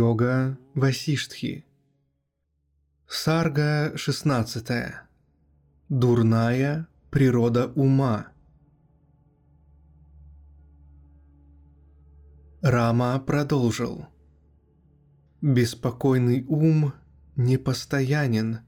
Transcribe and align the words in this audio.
Йога 0.00 0.56
Васиштхи. 0.74 1.64
Сарга 3.06 3.92
16. 3.96 4.94
Дурная 5.90 6.88
природа 7.10 7.66
ума. 7.74 8.28
Рама 12.62 13.18
продолжил. 13.18 14.06
Беспокойный 15.42 16.46
ум 16.48 16.94
непостоянен, 17.36 18.60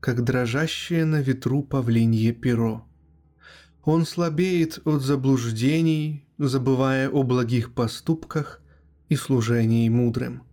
как 0.00 0.24
дрожащее 0.24 1.04
на 1.04 1.20
ветру 1.20 1.62
павлинье 1.62 2.32
перо. 2.32 2.86
Он 3.84 4.06
слабеет 4.06 4.80
от 4.86 5.02
заблуждений, 5.02 6.26
забывая 6.38 7.10
о 7.10 7.22
благих 7.22 7.74
поступках 7.74 8.62
и 9.10 9.16
служении 9.16 9.86
мудрым. 9.90 10.44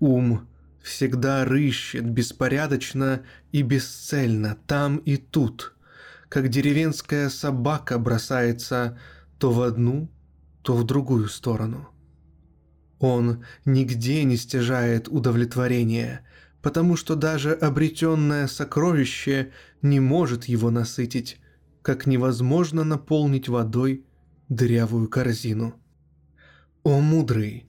Ум 0.00 0.48
всегда 0.82 1.44
рыщет 1.44 2.08
беспорядочно 2.08 3.22
и 3.52 3.62
бесцельно 3.62 4.56
там 4.66 4.98
и 4.98 5.16
тут, 5.16 5.74
как 6.28 6.48
деревенская 6.48 7.28
собака 7.28 7.98
бросается 7.98 8.98
то 9.38 9.50
в 9.50 9.62
одну, 9.62 10.10
то 10.62 10.74
в 10.74 10.84
другую 10.84 11.28
сторону. 11.28 11.88
Он 12.98 13.44
нигде 13.64 14.24
не 14.24 14.36
стяжает 14.36 15.08
удовлетворения, 15.08 16.22
потому 16.62 16.96
что 16.96 17.14
даже 17.14 17.52
обретенное 17.52 18.46
сокровище 18.46 19.52
не 19.82 20.00
может 20.00 20.44
его 20.44 20.70
насытить, 20.70 21.38
как 21.82 22.06
невозможно 22.06 22.84
наполнить 22.84 23.48
водой 23.48 24.04
дырявую 24.48 25.08
корзину. 25.08 25.74
О 26.82 27.00
мудрый, 27.00 27.65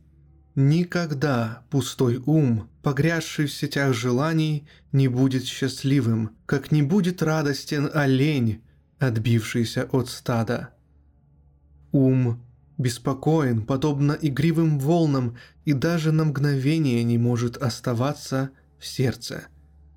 Никогда 0.60 1.62
пустой 1.70 2.18
ум, 2.26 2.68
погрязший 2.82 3.46
в 3.46 3.54
сетях 3.54 3.94
желаний, 3.94 4.68
не 4.92 5.08
будет 5.08 5.46
счастливым, 5.46 6.32
как 6.48 6.72
не 6.72 6.82
будет 6.82 7.22
радостен 7.22 7.92
олень, 7.94 8.64
отбившийся 8.98 9.88
от 9.92 10.10
стада. 10.10 10.70
Ум 11.92 12.44
беспокоен, 12.80 13.68
подобно 13.68 14.18
игривым 14.20 14.80
волнам, 14.80 15.38
и 15.64 15.74
даже 15.74 16.12
на 16.12 16.26
мгновение 16.26 17.04
не 17.04 17.20
может 17.20 17.58
оставаться 17.58 18.50
в 18.80 18.88
сердце, 18.88 19.44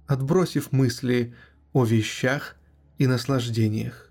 отбросив 0.07 0.73
мысли 0.73 1.35
о 1.73 1.87
вещах 1.87 2.57
и 2.99 3.07
наслаждениях. 3.07 4.10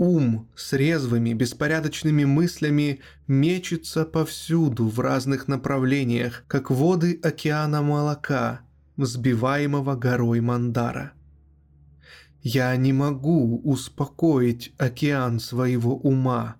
Ум 0.00 0.48
с 0.56 0.72
резвыми, 0.72 1.34
беспорядочными 1.34 2.24
мыслями 2.24 3.00
мечется 3.28 4.06
повсюду 4.06 4.88
в 4.88 4.98
разных 4.98 5.46
направлениях, 5.46 6.44
как 6.48 6.70
воды 6.70 7.20
океана 7.22 7.82
молока, 7.82 8.62
взбиваемого 8.96 9.96
горой 9.96 10.40
Мандара. 10.40 11.12
Я 12.40 12.74
не 12.76 12.94
могу 12.94 13.60
успокоить 13.62 14.72
океан 14.78 15.38
своего 15.38 15.94
ума, 15.98 16.56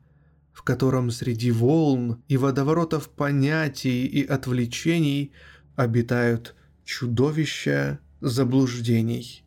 в 0.52 0.62
котором 0.62 1.10
среди 1.10 1.50
волн 1.50 2.22
и 2.28 2.36
водоворотов 2.36 3.08
понятий 3.08 4.04
и 4.04 4.22
отвлечений 4.22 5.32
обитают 5.76 6.54
чудовища 6.84 8.00
заблуждений. 8.20 9.46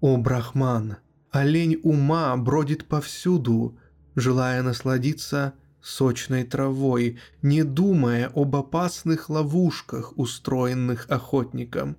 О, 0.00 0.16
Брахман, 0.16 0.96
Олень 1.32 1.80
ума 1.82 2.36
бродит 2.36 2.84
повсюду, 2.84 3.78
желая 4.14 4.62
насладиться 4.62 5.54
сочной 5.80 6.44
травой, 6.44 7.18
не 7.40 7.64
думая 7.64 8.30
об 8.34 8.54
опасных 8.54 9.30
ловушках, 9.30 10.12
устроенных 10.18 11.06
охотником. 11.08 11.96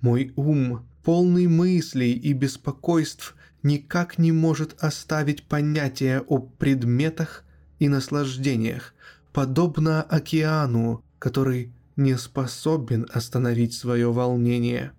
Мой 0.00 0.32
ум, 0.34 0.84
полный 1.04 1.46
мыслей 1.46 2.12
и 2.12 2.32
беспокойств, 2.32 3.36
никак 3.62 4.18
не 4.18 4.32
может 4.32 4.74
оставить 4.82 5.44
понятия 5.44 6.20
о 6.26 6.38
предметах 6.40 7.44
и 7.78 7.88
наслаждениях, 7.88 8.94
подобно 9.32 10.02
океану, 10.02 11.04
который 11.20 11.72
не 11.94 12.18
способен 12.18 13.06
остановить 13.12 13.74
свое 13.74 14.12
волнение. 14.12 14.90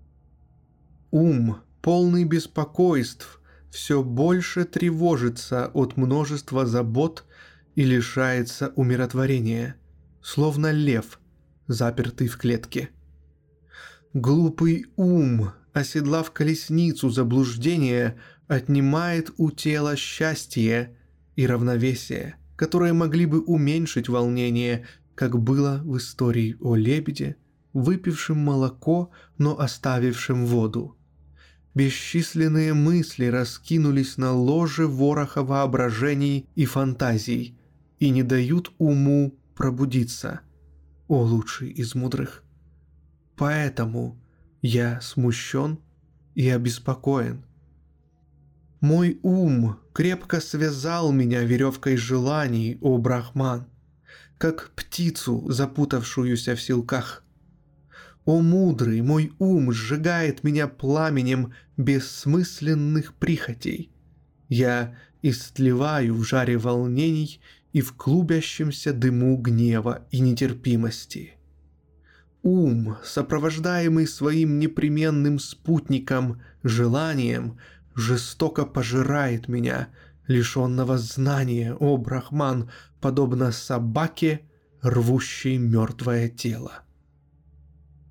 Ум 1.11 1.57
полный 1.85 2.23
беспокойств, 2.23 3.39
все 3.69 4.01
больше 4.01 4.65
тревожится 4.65 5.67
от 5.67 5.97
множества 5.97 6.65
забот 6.65 7.25
и 7.75 7.83
лишается 7.83 8.73
умиротворения, 8.75 9.75
словно 10.23 10.71
лев, 10.71 11.19
запертый 11.67 12.27
в 12.27 12.37
клетке. 12.37 12.89
Глупый 14.15 14.87
ум, 14.95 15.51
оседлав 15.73 16.31
колесницу 16.31 17.11
заблуждения, 17.11 18.19
отнимает 18.47 19.29
у 19.37 19.51
тела 19.51 19.95
счастье 19.95 20.97
и 21.35 21.45
равновесие, 21.45 22.37
которые 22.55 22.93
могли 22.93 23.27
бы 23.27 23.41
уменьшить 23.41 24.09
волнение, 24.09 24.87
как 25.13 25.37
было 25.37 25.83
в 25.85 25.97
истории 25.97 26.57
о 26.59 26.75
лебеде, 26.75 27.35
выпившем 27.73 28.39
молоко, 28.39 29.11
но 29.37 29.59
оставившем 29.59 30.47
воду. 30.47 30.97
Бесчисленные 31.75 32.73
мысли 32.73 33.25
раскинулись 33.25 34.15
на 34.15 34.31
ложе 34.31 34.87
вороха 34.87 35.43
воображений 35.43 36.47
и 36.55 36.65
фантазий 36.65 37.59
и 37.99 38.11
не 38.11 38.23
дают 38.23 38.71
уму 38.77 39.37
пробудиться, 39.55 40.39
о 41.09 41.21
лучший 41.21 41.71
из 41.71 41.93
мудрых. 41.93 42.45
Поэтому 43.35 44.17
я 44.61 45.01
смущен 45.01 45.79
и 46.33 46.47
обеспокоен. 46.47 47.43
Мой 48.79 49.19
ум 49.21 49.77
крепко 49.91 50.39
связал 50.39 51.11
меня 51.11 51.43
веревкой 51.43 51.97
желаний, 51.97 52.77
о 52.79 52.97
Брахман, 52.97 53.67
как 54.37 54.71
птицу, 54.77 55.43
запутавшуюся 55.51 56.55
в 56.55 56.61
силках. 56.61 57.24
О 58.25 58.41
мудрый, 58.41 59.01
мой 59.01 59.33
ум 59.37 59.71
сжигает 59.71 60.43
меня 60.43 60.67
пламенем 60.67 61.53
бессмысленных 61.77 63.13
прихотей. 63.13 63.91
Я 64.49 64.95
истлеваю 65.21 66.15
в 66.15 66.23
жаре 66.23 66.57
волнений 66.57 67.39
и 67.71 67.81
в 67.81 67.93
клубящемся 67.93 68.93
дыму 68.93 69.37
гнева 69.37 70.07
и 70.09 70.19
нетерпимости. 70.19 71.33
Ум, 72.41 72.97
сопровождаемый 73.03 74.07
своим 74.07 74.59
непременным 74.59 75.37
спутником, 75.37 76.41
желанием, 76.63 77.57
жестоко 77.95 78.65
пожирает 78.65 79.47
меня, 79.47 79.89
лишенного 80.27 80.97
знания, 80.97 81.75
о 81.75 81.97
Брахман, 81.97 82.71
подобно 83.01 83.51
собаке, 83.51 84.41
рвущей 84.81 85.57
мертвое 85.57 86.29
тело. 86.29 86.84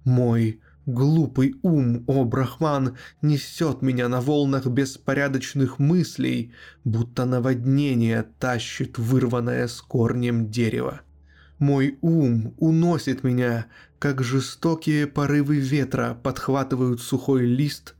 Мой 0.04 0.60
глупый 0.86 1.56
ум, 1.62 2.04
о 2.06 2.24
Брахман, 2.24 2.96
несет 3.22 3.82
меня 3.82 4.08
на 4.08 4.20
волнах 4.20 4.66
беспорядочных 4.66 5.78
мыслей, 5.78 6.52
будто 6.84 7.24
наводнение 7.24 8.26
тащит 8.38 8.98
вырванное 8.98 9.66
с 9.66 9.80
корнем 9.80 10.50
дерево. 10.50 11.00
Мой 11.58 11.98
ум 12.02 12.54
уносит 12.58 13.24
меня, 13.24 13.66
как 13.98 14.22
жестокие 14.22 15.06
порывы 15.06 15.56
ветра 15.56 16.18
подхватывают 16.22 17.00
сухой 17.00 17.46
лист, 17.46 17.94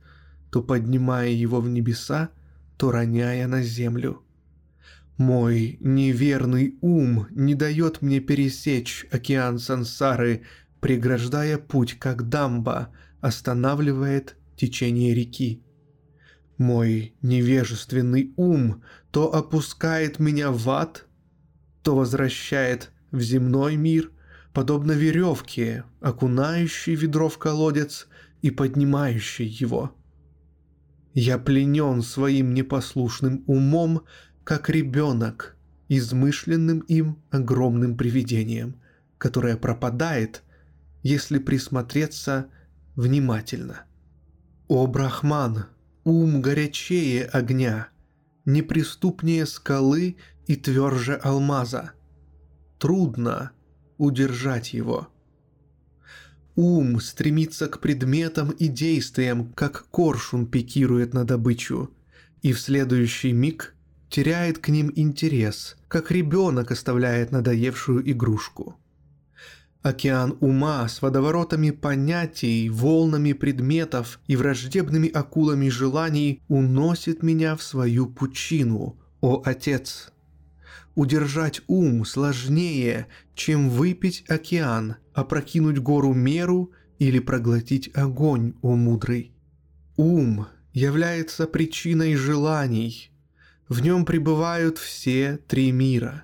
то 0.51 0.61
поднимая 0.61 1.29
его 1.29 1.61
в 1.61 1.69
небеса, 1.69 2.29
то 2.77 2.91
роняя 2.91 3.47
на 3.47 3.63
землю. 3.63 4.21
Мой 5.17 5.77
неверный 5.79 6.77
ум 6.81 7.27
не 7.31 7.55
дает 7.55 8.01
мне 8.01 8.19
пересечь 8.19 9.07
океан 9.11 9.59
сансары, 9.59 10.43
преграждая 10.85 11.57
путь, 11.57 11.97
как 11.97 12.29
дамба 12.29 12.89
останавливает 13.19 14.35
течение 14.55 15.15
реки. 15.15 15.63
Мой 16.59 17.15
невежественный 17.23 18.31
ум 18.37 18.83
то 19.09 19.33
опускает 19.33 20.19
меня 20.19 20.51
в 20.51 20.69
ад, 20.69 21.07
то 21.81 21.95
возвращает 21.95 22.91
в 23.09 23.19
земной 23.19 23.77
мир, 23.77 24.11
подобно 24.53 24.91
веревке, 24.91 25.85
окунающей 26.01 26.93
ведро 26.93 27.29
в 27.29 27.39
колодец 27.39 28.07
и 28.43 28.51
поднимающей 28.51 29.47
его. 29.47 29.95
Я 31.15 31.39
пленен 31.39 32.03
своим 32.03 32.53
непослушным 32.53 33.43
умом, 33.47 34.03
как 34.43 34.69
ребенок, 34.69 35.57
измышленным 35.89 36.81
им 36.81 37.23
огромным 37.31 37.97
привидением, 37.97 38.79
которое 39.17 39.57
пропадает, 39.57 40.43
если 41.05 41.37
присмотреться 41.37 42.49
внимательно. 42.95 43.83
О, 44.67 44.87
Брахман, 44.87 45.67
ум 46.03 46.41
горячее 46.41 47.25
огня, 47.25 47.89
неприступнее 48.45 49.45
скалы 49.45 50.17
и 50.47 50.55
тверже 50.55 51.13
алмаза. 51.13 51.91
Трудно 52.79 53.51
удержать 53.99 54.73
его. 54.73 55.07
Ум 56.55 56.99
стремится 56.99 57.67
к 57.67 57.81
предметам 57.81 58.49
и 58.49 58.67
действиям, 58.67 59.53
как 59.53 59.85
коршун 59.91 60.47
пикирует 60.47 61.13
на 61.13 61.23
добычу, 61.23 61.91
и 62.41 62.51
в 62.51 62.59
следующий 62.59 63.31
миг 63.31 63.75
теряет 64.09 64.57
к 64.57 64.69
ним 64.69 64.91
интерес, 64.95 65.77
как 65.87 66.09
ребенок 66.09 66.71
оставляет 66.71 67.31
надоевшую 67.31 68.09
игрушку. 68.11 68.79
Океан 69.85 70.35
ума 70.39 70.87
с 70.87 71.03
водоворотами 71.03 71.69
понятий, 71.69 72.71
волнами 72.71 73.33
предметов 73.33 74.19
и 74.25 74.35
враждебными 74.35 75.07
акулами 75.07 75.69
желаний 75.69 76.41
уносит 76.47 77.21
меня 77.21 77.55
в 77.55 77.61
свою 77.61 78.07
пучину, 78.07 78.97
о 79.21 79.43
Отец. 79.45 80.11
Удержать 80.95 81.61
ум 81.67 82.03
сложнее, 82.03 83.05
чем 83.35 83.69
выпить 83.69 84.25
океан, 84.27 84.95
опрокинуть 85.13 85.77
гору 85.77 86.15
меру 86.15 86.71
или 86.97 87.19
проглотить 87.19 87.91
огонь, 87.93 88.55
о 88.63 88.75
мудрый. 88.75 89.35
Ум 89.97 90.47
является 90.73 91.45
причиной 91.45 92.15
желаний. 92.15 93.11
В 93.69 93.83
нем 93.83 94.03
пребывают 94.05 94.79
все 94.79 95.37
три 95.47 95.71
мира. 95.71 96.23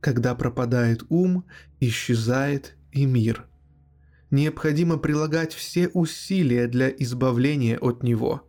Когда 0.00 0.34
пропадает 0.34 1.04
ум, 1.08 1.46
исчезает 1.80 2.76
и 2.92 3.06
мир. 3.06 3.46
Необходимо 4.30 4.96
прилагать 4.96 5.52
все 5.52 5.88
усилия 5.88 6.66
для 6.66 6.88
избавления 6.88 7.78
от 7.78 8.02
него. 8.02 8.48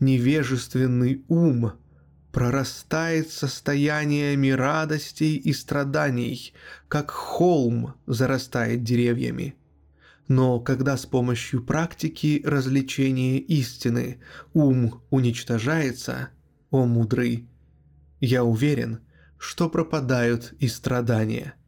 Невежественный 0.00 1.24
ум 1.28 1.72
прорастает 2.32 3.30
состояниями 3.30 4.48
радостей 4.48 5.36
и 5.36 5.52
страданий, 5.52 6.52
как 6.88 7.10
холм 7.10 7.94
зарастает 8.06 8.82
деревьями. 8.82 9.54
Но 10.28 10.60
когда 10.60 10.96
с 10.96 11.06
помощью 11.06 11.62
практики 11.62 12.42
развлечения 12.44 13.38
истины 13.38 14.20
ум 14.54 15.02
уничтожается, 15.10 16.30
о 16.70 16.86
мудрый, 16.86 17.48
я 18.20 18.44
уверен, 18.44 19.00
что 19.36 19.68
пропадают 19.68 20.54
и 20.58 20.68
страдания– 20.68 21.54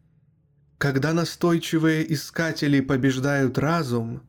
когда 0.78 1.12
настойчивые 1.12 2.12
искатели 2.12 2.80
побеждают 2.80 3.58
разум, 3.58 4.22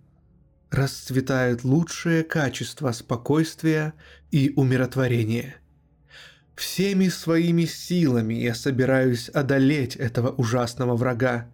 расцветают 0.70 1.64
лучшие 1.64 2.24
качества 2.24 2.92
спокойствия 2.92 3.94
и 4.32 4.52
умиротворения. 4.56 5.56
Всеми 6.56 7.10
своими 7.10 7.66
силами 7.66 8.36
я 8.36 8.56
собираюсь 8.56 9.30
одолеть 9.30 9.96
этого 9.96 10.30
ужасного 10.30 10.96
врага. 10.96 11.52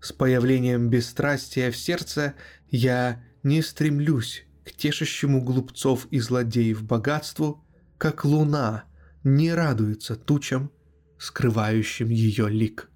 С 0.00 0.12
появлением 0.12 0.88
бесстрастия 0.88 1.70
в 1.70 1.76
сердце 1.76 2.34
я 2.68 3.22
не 3.42 3.62
стремлюсь 3.62 4.44
к 4.64 4.72
тешащему 4.72 5.42
глупцов 5.42 6.08
и 6.10 6.18
злодеев 6.18 6.82
богатству, 6.82 7.64
как 7.98 8.24
луна 8.24 8.84
не 9.22 9.52
радуется 9.54 10.16
тучам, 10.16 10.72
скрывающим 11.18 12.08
ее 12.08 12.48
лик. 12.48 12.90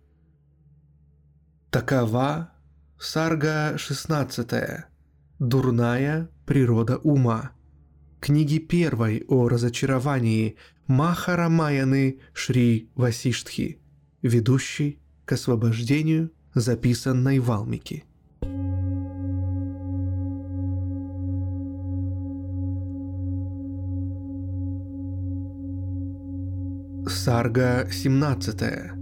Такова 1.70 2.50
Сарга 2.98 3.78
16. 3.78 4.50
Дурная 5.38 6.28
природа 6.44 6.96
ума. 6.96 7.52
Книги 8.18 8.58
первой 8.58 9.24
о 9.28 9.48
разочаровании 9.48 10.56
Махарамаяны 10.88 12.18
Шри 12.32 12.90
Васиштхи, 12.96 13.80
ведущий 14.20 14.98
к 15.24 15.30
освобождению 15.30 16.32
записанной 16.54 17.38
Валмики. 17.38 18.02
Сарга 27.06 27.88
17. 27.92 28.99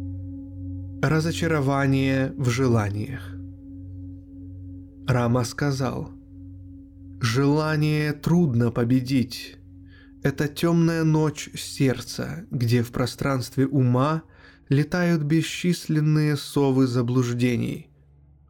Разочарование 1.02 2.34
в 2.36 2.50
желаниях. 2.50 3.22
Рама 5.06 5.44
сказал, 5.44 6.10
«Желание 7.20 8.12
трудно 8.12 8.72
победить. 8.72 9.58
Это 10.24 10.48
темная 10.48 11.04
ночь 11.04 11.50
сердца, 11.54 12.46
где 12.50 12.82
в 12.82 12.90
пространстве 12.90 13.68
ума 13.68 14.24
летают 14.68 15.22
бесчисленные 15.22 16.36
совы 16.36 16.88
заблуждений. 16.88 17.90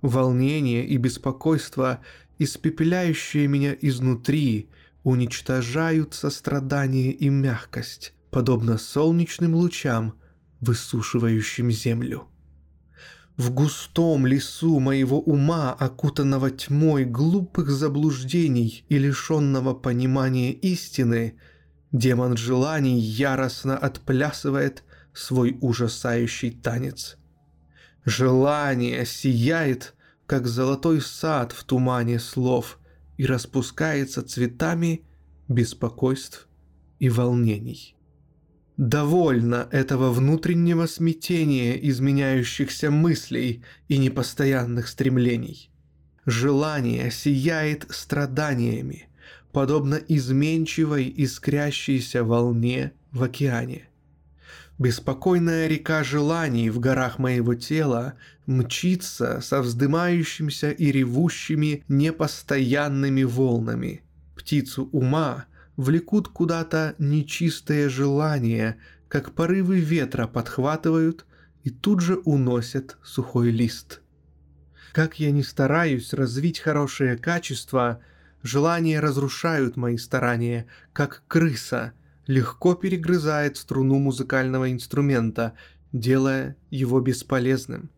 Волнение 0.01 0.87
и 0.87 0.97
беспокойство, 0.97 2.01
испепеляющие 2.39 3.47
меня 3.47 3.77
изнутри, 3.79 4.71
уничтожают 5.03 6.15
сострадание 6.15 7.13
и 7.13 7.29
мягкость, 7.29 8.15
подобно 8.31 8.79
солнечным 8.79 9.55
лучам, 9.55 10.15
высушивающим 10.61 11.71
землю. 11.71 12.27
В 13.39 13.53
густом 13.53 14.27
лесу 14.27 14.81
моего 14.81 15.21
ума, 15.21 15.73
окутанного 15.73 16.51
тьмой 16.51 17.05
глупых 17.05 17.71
заблуждений 17.71 18.85
и 18.89 18.99
лишенного 18.99 19.75
понимания 19.75 20.53
истины, 20.53 21.39
демон 21.93 22.37
желаний 22.37 22.99
яростно 22.99 23.79
отплясывает 23.79 24.83
свой 25.13 25.57
ужасающий 25.61 26.51
танец. 26.51 27.17
Желание 28.05 29.07
сияет, 29.07 29.95
как 30.27 30.49
золотой 30.49 31.01
сад 31.01 31.53
в 31.53 31.63
тумане 31.63 32.19
слов, 32.19 32.81
и 33.19 33.25
распускается 33.25 34.23
цветами 34.25 35.07
беспокойств 35.47 36.49
и 36.99 37.09
волнений. 37.09 37.95
Довольно 38.79 39.67
этого 39.73 40.13
внутреннего 40.13 40.87
смятения 40.87 41.75
изменяющихся 41.75 42.93
мыслей 42.93 43.65
и 43.89 43.99
непостоянных 43.99 44.87
стремлений. 44.87 45.69
Желание 46.27 47.11
сияет 47.11 47.87
страданиями, 47.91 49.09
подобно 49.51 49.97
изменчивой 49.97 51.13
искрящейся 51.17 52.23
волне 52.23 52.93
в 53.11 53.25
океане. 53.25 53.89
Беспокойная 54.79 55.67
река 55.67 56.05
желаний 56.05 56.71
в 56.71 56.79
горах 56.79 57.19
моего 57.19 57.57
тела 57.57 58.15
мчится 58.47 59.41
со 59.41 59.61
вздымающимся 59.61 60.71
и 60.71 60.93
ревущими 60.93 61.83
непостоянными 61.89 63.25
волнами. 63.25 64.03
Птицу 64.37 64.89
ума– 64.93 65.47
влекут 65.79 66.27
куда-то 66.29 66.97
нечистые 66.99 67.89
желания, 67.89 68.79
как 69.07 69.33
порывы 69.33 69.79
ветра 69.79 70.27
подхватывают 70.27 71.25
и 71.63 71.71
тут 71.71 72.01
же 72.01 72.17
уносят 72.17 72.99
сухой 73.05 73.51
лист. 73.51 74.03
Как 74.93 75.21
я 75.21 75.31
не 75.31 75.45
стараюсь 75.45 76.13
развить 76.13 76.59
хорошее 76.59 77.17
качество, 77.17 78.01
желания 78.43 78.99
разрушают 78.99 79.77
мои 79.77 79.97
старания, 79.99 80.67
как 80.93 81.23
крыса 81.29 81.93
легко 82.27 82.75
перегрызает 82.75 83.57
струну 83.57 84.01
музыкального 84.01 84.73
инструмента, 84.73 85.53
делая 85.93 86.57
его 86.71 87.01
бесполезным. 87.01 87.89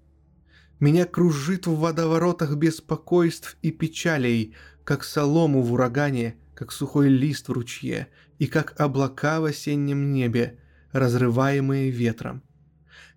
Меня 0.80 1.06
кружит 1.06 1.66
в 1.66 1.76
водоворотах 1.76 2.56
беспокойств 2.56 3.56
и 3.62 3.70
печалей, 3.70 4.54
как 4.84 5.02
солому 5.02 5.62
в 5.62 5.72
урагане– 5.72 6.36
как 6.60 6.72
сухой 6.72 7.08
лист 7.08 7.48
в 7.48 7.52
ручье 7.52 8.08
и 8.38 8.46
как 8.46 8.78
облака 8.78 9.40
в 9.40 9.46
осеннем 9.46 10.12
небе, 10.12 10.58
разрываемые 10.92 11.90
ветром. 11.90 12.42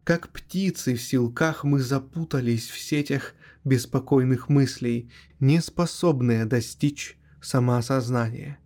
Как 0.05 0.29
птицы 0.29 0.95
в 0.95 1.01
силках 1.01 1.65
мы 1.65 1.81
запутались 1.81 2.69
в 2.69 2.79
сетях 2.79 3.33
беспокойных 3.65 4.47
мыслей, 4.47 5.11
не 5.41 5.59
способные 5.59 6.45
достичь 6.45 7.17
самоосознания. 7.41 8.59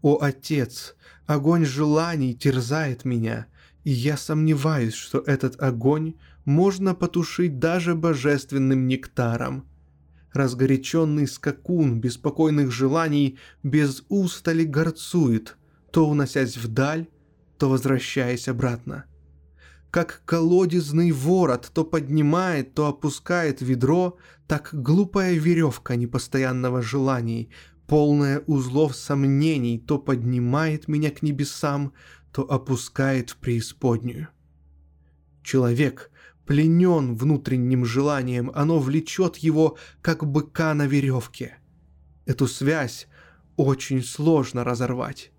О 0.00 0.22
Отец, 0.22 0.94
огонь 1.26 1.64
желаний 1.64 2.36
терзает 2.36 3.04
меня, 3.04 3.48
и 3.82 3.90
я 3.90 4.16
сомневаюсь, 4.16 4.94
что 4.94 5.18
этот 5.18 5.60
огонь 5.60 6.14
можно 6.44 6.94
потушить 6.94 7.58
даже 7.58 7.96
божественным 7.96 8.86
нектаром. 8.86 9.68
Разгоряченный 10.36 11.26
скакун 11.26 11.98
беспокойных 11.98 12.70
желаний 12.70 13.38
без 13.62 14.04
устали 14.10 14.64
горцует, 14.64 15.56
то 15.90 16.06
уносясь 16.06 16.58
вдаль, 16.58 17.08
то 17.56 17.70
возвращаясь 17.70 18.46
обратно. 18.46 19.06
Как 19.90 20.20
колодезный 20.26 21.10
ворот 21.10 21.70
то 21.72 21.84
поднимает, 21.84 22.74
то 22.74 22.86
опускает 22.86 23.62
ведро, 23.62 24.18
так 24.46 24.68
глупая 24.72 25.32
веревка 25.32 25.96
непостоянного 25.96 26.82
желаний, 26.82 27.48
полная 27.86 28.40
узлов 28.40 28.94
сомнений, 28.94 29.78
то 29.78 29.98
поднимает 29.98 30.86
меня 30.86 31.10
к 31.12 31.22
небесам, 31.22 31.94
то 32.30 32.42
опускает 32.42 33.30
в 33.30 33.38
преисподнюю. 33.38 34.28
Человек, 35.42 36.10
пленен 36.46 37.16
внутренним 37.16 37.84
желанием, 37.84 38.50
оно 38.54 38.78
влечет 38.78 39.36
его, 39.36 39.76
как 40.00 40.26
быка 40.26 40.74
на 40.74 40.86
веревке. 40.86 41.58
Эту 42.24 42.46
связь 42.46 43.08
очень 43.56 44.02
сложно 44.02 44.64
разорвать. 44.64 45.32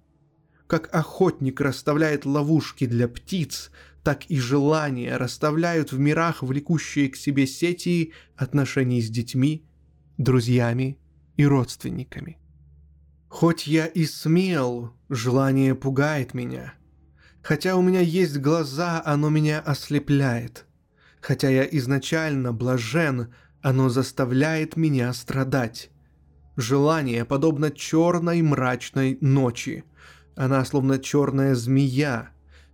Как 0.67 0.93
охотник 0.93 1.61
расставляет 1.61 2.25
ловушки 2.25 2.85
для 2.85 3.07
птиц, 3.07 3.71
так 4.03 4.25
и 4.25 4.37
желания 4.39 5.17
расставляют 5.17 5.91
в 5.91 5.99
мирах 5.99 6.43
влекущие 6.43 7.09
к 7.09 7.15
себе 7.15 7.47
сети 7.47 8.13
отношений 8.35 9.01
с 9.01 9.09
детьми, 9.09 9.65
друзьями 10.17 10.97
и 11.35 11.45
родственниками. 11.45 12.37
Хоть 13.29 13.67
я 13.67 13.85
и 13.85 14.05
смел, 14.05 14.93
желание 15.09 15.75
пугает 15.75 16.33
меня. 16.33 16.73
Хотя 17.41 17.75
у 17.75 17.81
меня 17.81 18.01
есть 18.01 18.37
глаза, 18.37 19.01
оно 19.05 19.29
меня 19.29 19.59
ослепляет. 19.59 20.66
Хотя 21.21 21.49
я 21.49 21.63
изначально 21.63 22.53
блажен, 22.53 23.33
оно 23.61 23.89
заставляет 23.89 24.77
меня 24.77 25.11
страдать. 25.13 25.89
Желание 26.55 27.25
подобно 27.25 27.71
черной 27.71 28.41
мрачной 28.41 29.17
ночи– 29.21 29.83
она 30.37 30.63
словно 30.65 30.99
черная 30.99 31.55
змея. 31.55 32.29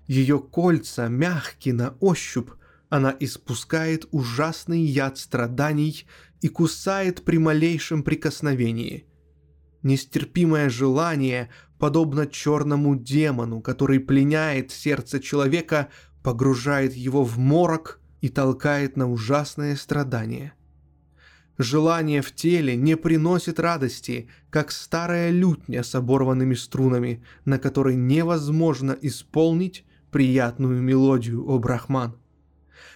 Ее 0.06 0.38
кольца 0.38 1.08
мягкие 1.08 1.74
на 1.74 1.96
ощупь. 2.02 2.50
Она 2.90 3.16
испускает 3.22 4.06
ужасный 4.12 4.82
яд 4.82 5.18
страданий 5.18 6.06
и 6.42 6.50
кусает 6.50 7.24
при 7.24 7.38
малейшем 7.38 8.04
прикосновении. 8.04 9.08
Нестерпимое 9.82 10.70
желание, 10.70 11.50
подобно 11.80 12.28
черному 12.28 12.98
демону, 12.98 13.62
который 13.62 14.02
пленяет 14.02 14.72
сердце 14.72 15.22
человека, 15.22 15.88
погружает 16.22 16.94
его 16.94 17.24
в 17.24 17.38
морок 17.38 18.02
и 18.24 18.30
толкает 18.30 18.98
на 18.98 19.12
ужасное 19.12 19.76
страдание– 19.76 20.54
Желание 21.60 22.24
в 22.24 22.34
теле 22.34 22.76
не 22.76 22.98
приносит 22.98 23.60
радости, 23.60 24.28
как 24.50 24.72
старая 24.72 25.30
лютня 25.30 25.84
с 25.84 25.94
оборванными 25.94 26.56
струнами, 26.56 27.24
на 27.46 27.60
которой 27.60 27.96
невозможно 27.96 28.98
исполнить 29.00 29.86
приятную 30.10 30.82
мелодию, 30.82 31.48
о 31.48 31.60
Брахман. 31.60 32.18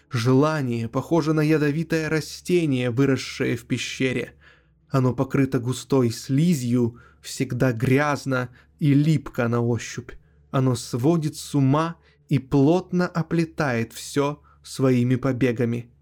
Желание 0.10 0.89
похоже 0.89 1.34
на 1.34 1.41
ядовитое 1.41 2.10
растение, 2.10 2.89
выросшее 2.89 3.57
в 3.57 3.65
пещере. 3.65 4.34
Оно 4.89 5.13
покрыто 5.13 5.60
густой 5.60 6.10
слизью, 6.10 6.98
всегда 7.22 7.74
грязно 7.74 8.50
и 8.79 8.96
липко 8.96 9.48
на 9.48 9.62
ощупь. 9.62 10.13
Оно 10.50 10.74
сводит 10.74 11.36
с 11.36 11.53
ума 11.53 11.98
и 12.27 12.39
плотно 12.39 13.05
оплетает 13.07 13.93
все 13.93 14.41
своими 14.67 15.15
побегами– 15.15 15.89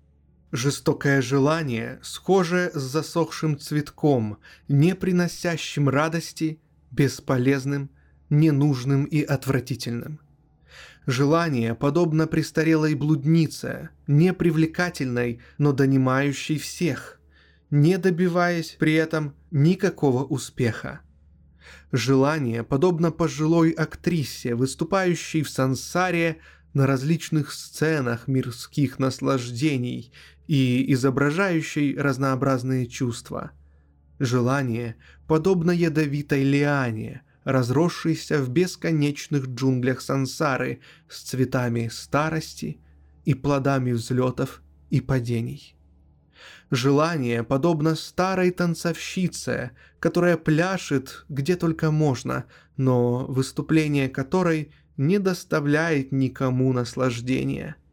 Жестокое 0.55 1.22
желание 1.22 2.00
схоже 2.01 2.72
с 2.74 2.79
засохшим 2.79 3.60
цветком, 3.60 4.38
не 4.69 4.95
приносящим 4.95 5.89
радости, 5.89 6.62
бесполезным, 6.91 7.89
ненужным 8.29 9.03
и 9.03 9.22
отвратительным. 9.22 10.22
Желание 11.07 11.75
подобно 11.75 12.25
престарелой 12.25 12.93
блуднице, 12.93 13.89
непривлекательной, 14.07 15.41
но 15.57 15.74
донимающей 15.74 16.57
всех, 16.57 17.19
не 17.69 17.98
добиваясь 17.98 18.77
при 18.79 18.93
этом 18.93 19.36
никакого 19.51 20.24
успеха. 20.24 21.01
Желание 21.91 22.63
подобно 22.63 23.12
пожилой 23.12 23.72
актрисе, 23.72 24.55
выступающей 24.55 25.43
в 25.43 25.50
сансаре 25.50 26.38
на 26.75 26.86
различных 26.86 27.53
сценах 27.53 28.27
мирских 28.27 29.00
наслаждений 29.00 30.12
и 30.46 30.94
изображающей 30.94 31.98
разнообразные 31.98 32.86
чувства. 32.86 33.51
Желание, 34.20 34.98
подобно 35.25 35.72
ядовитой 35.72 36.44
лиане, 36.44 37.24
разросшейся 37.46 38.44
в 38.44 38.50
бесконечных 38.50 39.48
джунглях 39.48 40.01
сансары 40.01 40.82
с 41.08 41.22
цветами 41.22 41.88
старости 41.88 42.82
и 43.24 43.34
плодами 43.34 43.94
взлетов 43.94 44.62
и 44.89 45.00
падений. 45.00 45.77
Желание 46.72 47.44
подобно 47.44 47.96
старой 47.96 48.51
танцовщице, 48.51 49.72
которая 50.00 50.36
пляшет 50.36 51.25
где 51.29 51.55
только 51.55 51.89
можно, 51.89 52.46
но 52.75 53.25
выступление 53.27 54.10
которой 54.10 54.74
не 54.98 55.20
доставляет 55.20 56.12
никому 56.12 56.74
наслаждения– 56.74 57.75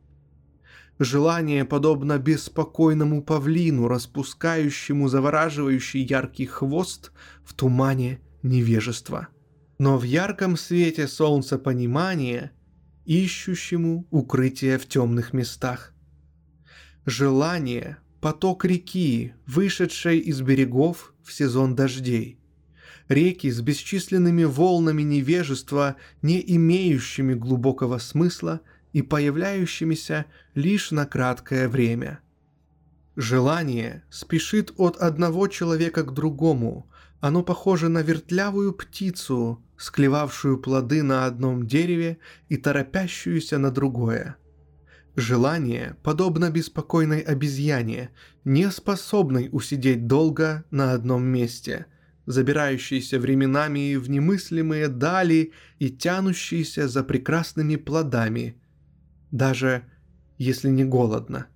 Желание 0.98 1.64
подобно 1.64 2.18
беспокойному 2.18 3.22
павлину, 3.22 3.88
распускающему 3.88 5.08
завораживающий 5.08 6.02
яркий 6.02 6.46
хвост 6.46 7.10
в 7.44 7.54
тумане 7.54 8.20
невежества. 8.42 9.28
Но 9.78 9.98
в 9.98 10.04
ярком 10.04 10.56
свете 10.56 11.08
солнца 11.08 11.58
понимания, 11.58 12.52
ищущему 13.04 14.06
укрытие 14.10 14.78
в 14.78 14.86
темных 14.86 15.32
местах. 15.32 15.92
Желание– 17.04 17.96
поток 18.20 18.64
реки, 18.64 19.34
вышедшей 19.44 20.18
из 20.20 20.40
берегов 20.40 21.14
в 21.24 21.32
сезон 21.32 21.74
дождей. 21.74 22.38
Реки 23.12 23.50
с 23.50 23.60
бесчисленными 23.60 24.44
волнами 24.44 25.02
невежества, 25.02 25.96
не 26.22 26.42
имеющими 26.56 27.34
глубокого 27.34 27.98
смысла– 27.98 28.60
и 28.92 29.02
появляющимися 29.02 30.26
лишь 30.54 30.90
на 30.90 31.06
краткое 31.06 31.68
время. 31.68 32.20
Желание 33.16 34.04
спешит 34.10 34.72
от 34.76 34.96
одного 34.96 35.48
человека 35.48 36.02
к 36.02 36.14
другому. 36.14 36.90
Оно 37.20 37.42
похоже 37.42 37.88
на 37.88 38.02
вертлявую 38.02 38.72
птицу, 38.72 39.62
склевавшую 39.76 40.58
плоды 40.58 41.02
на 41.02 41.26
одном 41.26 41.66
дереве 41.66 42.18
и 42.48 42.56
торопящуюся 42.56 43.58
на 43.58 43.70
другое. 43.70 44.36
Желание 45.14 45.96
подобно 46.02 46.50
беспокойной 46.50 47.20
обезьяне, 47.20 48.10
не 48.44 48.70
способной 48.70 49.50
усидеть 49.52 50.06
долго 50.06 50.64
на 50.70 50.92
одном 50.92 51.22
месте, 51.22 51.86
забирающейся 52.26 53.18
временами 53.18 53.96
в 53.96 54.08
немыслимые 54.08 54.88
дали 54.88 55.52
и 55.78 55.90
тянущейся 55.90 56.88
за 56.88 57.02
прекрасными 57.02 57.76
плодами, 57.76 58.60
даже 59.30 59.84
если 60.38 60.68
не 60.68 60.84
голодно. 60.84 61.46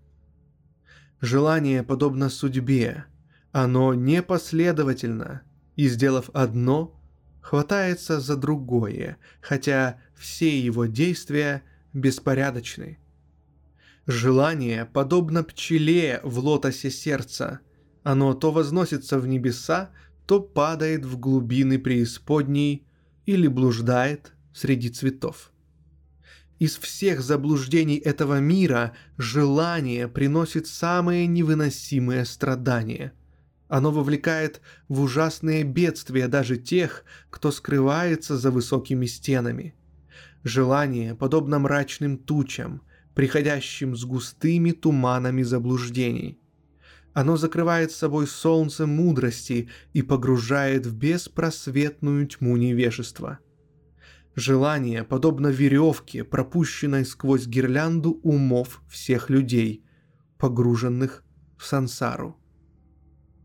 Желание 1.20 1.82
подобно 1.82 2.28
судьбе, 2.28 3.06
оно 3.52 3.94
непоследовательно, 3.94 5.42
и 5.76 5.88
сделав 5.88 6.30
одно, 6.34 7.00
хватается 7.40 8.20
за 8.20 8.36
другое, 8.36 9.18
хотя 9.40 10.00
все 10.14 10.58
его 10.58 10.86
действия 10.86 11.62
беспорядочны. 11.92 12.98
Желание 14.06 14.84
подобно 14.84 15.42
пчеле 15.42 16.20
в 16.22 16.38
лотосе 16.38 16.90
сердца. 16.90 17.60
Оно 18.02 18.34
то 18.34 18.52
возносится 18.52 19.18
в 19.18 19.26
небеса, 19.26 19.90
то 20.26 20.40
падает 20.40 21.04
в 21.04 21.18
глубины 21.18 21.78
преисподней 21.78 22.86
или 23.26 23.46
блуждает 23.46 24.32
среди 24.52 24.88
цветов. 24.90 25.52
Из 26.58 26.78
всех 26.78 27.20
заблуждений 27.20 27.96
этого 27.96 28.40
мира 28.40 28.94
желание 29.18 30.08
приносит 30.08 30.66
самые 30.66 31.26
невыносимые 31.26 32.24
страдания. 32.24 33.12
Оно 33.68 33.90
вовлекает 33.90 34.60
в 34.88 35.00
ужасные 35.02 35.64
бедствия 35.64 36.28
даже 36.28 36.56
тех, 36.56 37.04
кто 37.30 37.50
скрывается 37.50 38.38
за 38.38 38.50
высокими 38.50 39.06
стенами. 39.06 39.74
Желание 40.44 41.14
подобно 41.14 41.58
мрачным 41.58 42.16
тучам, 42.16 42.80
приходящим 43.14 43.94
с 43.96 44.04
густыми 44.04 44.70
туманами 44.70 45.42
заблуждений. 45.42 46.40
Оно 47.16 47.38
закрывает 47.38 47.92
собой 47.92 48.26
солнце 48.26 48.86
мудрости 48.86 49.70
и 49.94 50.02
погружает 50.02 50.84
в 50.84 50.94
беспросветную 50.94 52.26
тьму 52.26 52.58
невежества. 52.58 53.38
Желание 54.34 55.02
подобно 55.02 55.46
веревке, 55.46 56.24
пропущенной 56.24 57.06
сквозь 57.06 57.46
гирлянду 57.46 58.20
умов 58.22 58.82
всех 58.86 59.30
людей, 59.30 59.82
погруженных 60.36 61.24
в 61.56 61.64
сансару. 61.64 62.36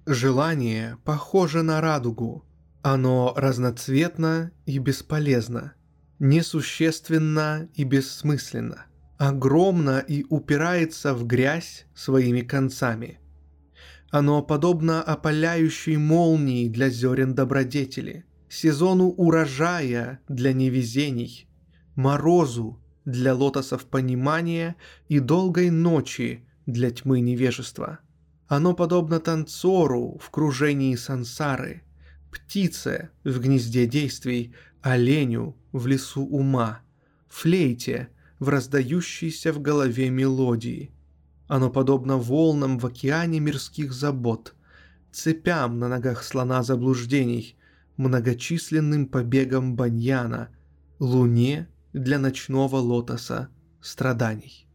Желание 0.06 0.98
похоже 1.06 1.62
на 1.62 1.80
радугу. 1.80 2.44
Оно 2.82 3.34
разноцветно 3.38 4.52
и 4.66 4.80
бесполезно, 4.80 5.76
несущественно 6.20 7.70
и 7.74 7.86
бессмысленно, 7.86 8.88
огромно 9.18 10.00
и 10.00 10.26
упирается 10.28 11.14
в 11.14 11.26
грязь 11.26 11.86
своими 11.96 12.42
концами. 12.42 13.21
Оно 14.12 14.44
подобно 14.44 15.02
опаляющей 15.02 15.98
молнии 15.98 16.70
для 16.70 16.90
зерен 16.90 17.34
добродетели, 17.34 18.26
сезону 18.50 19.08
урожая 19.10 20.20
для 20.28 20.54
невезений, 20.54 21.48
морозу 21.96 22.80
для 23.06 23.34
лотосов 23.34 23.86
понимания 23.86 24.76
и 25.08 25.20
долгой 25.20 25.72
ночи 25.72 26.46
для 26.66 26.92
тьмы 26.92 27.22
невежества– 27.22 28.00
оно 28.52 28.74
подобно 28.74 29.22
танцору 29.22 30.20
в 30.22 30.30
кружении 30.30 30.96
сансары, 30.96 31.84
птице 32.34 33.12
в 33.24 33.40
гнезде 33.40 33.86
действий, 33.88 34.54
оленю 34.82 35.56
в 35.72 35.88
лесу 35.88 36.26
ума, 36.26 36.82
флейте 37.30 38.10
в 38.40 38.50
раздающейся 38.50 39.54
в 39.54 39.62
голове 39.62 40.10
мелодии. 40.10 40.92
Оно 41.52 41.70
подобно 41.70 42.18
волнам 42.18 42.80
в 42.80 42.86
океане 42.86 43.42
мирских 43.42 43.92
забот, 43.92 44.56
цепям 45.12 45.80
на 45.80 45.90
ногах 45.90 46.24
слона 46.24 46.64
заблуждений, 46.64 47.58
многочисленным 47.98 49.06
побегам 49.06 49.76
баньяна, 49.76 50.48
луне 51.00 51.68
для 51.92 52.20
ночного 52.20 52.78
лотоса 52.78 53.50
страданий. 53.82 54.66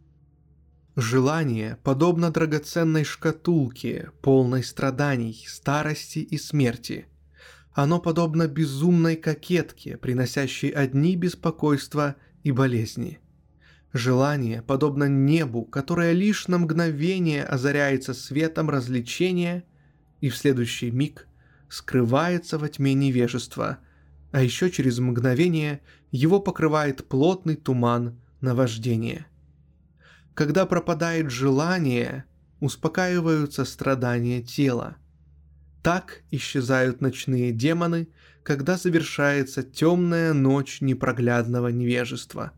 Желание 0.97 1.79
подобно 1.83 2.31
драгоценной 2.31 3.05
шкатулке, 3.05 4.11
полной 4.21 4.63
страданий, 4.63 5.47
старости 5.49 6.19
и 6.19 6.37
смерти. 6.37 7.07
Оно 7.73 8.01
подобно 8.01 8.49
безумной 8.49 9.17
кокетке, 9.17 9.97
приносящей 9.97 10.69
одни 10.69 11.17
беспокойства 11.17 12.17
и 12.43 12.53
болезни. 12.53 13.19
Желание 13.97 14.63
подобно 14.63 15.05
небу, 15.05 15.65
которое 15.65 16.13
лишь 16.13 16.49
на 16.49 16.59
мгновение 16.59 17.45
озаряется 17.45 18.15
светом 18.15 18.69
развлечения 18.69 19.65
и 20.21 20.29
в 20.29 20.37
следующий 20.37 20.91
миг 20.91 21.27
скрывается 21.69 22.59
во 22.59 22.69
тьме 22.69 22.95
невежества, 22.95 23.79
а 24.33 24.43
еще 24.43 24.71
через 24.71 24.99
мгновение 24.99 25.81
его 26.11 26.41
покрывает 26.41 27.09
плотный 27.09 27.57
туман 27.57 28.19
наваждения– 28.41 29.27
когда 30.37 30.67
пропадает 30.67 31.31
желание, 31.31 32.27
успокаиваются 32.61 33.65
страдания 33.65 34.43
тела. 34.43 34.97
Так 35.83 36.25
исчезают 36.31 37.01
ночные 37.01 37.53
демоны, 37.53 38.09
когда 38.43 38.77
завершается 38.77 39.63
темная 39.63 40.35
ночь 40.35 40.83
непроглядного 40.83 41.69
невежества. 41.69 42.53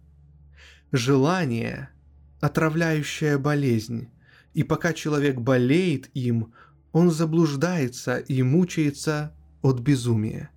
Желание– 0.92 1.90
отравляющая 2.40 3.38
болезнь, 3.38 4.08
и 4.54 4.62
пока 4.62 4.92
человек 4.92 5.38
болеет 5.38 6.10
им, 6.14 6.52
он 6.92 7.10
заблуждается 7.10 8.18
и 8.18 8.42
мучается 8.42 9.34
от 9.62 9.80
безумия. 9.80 10.50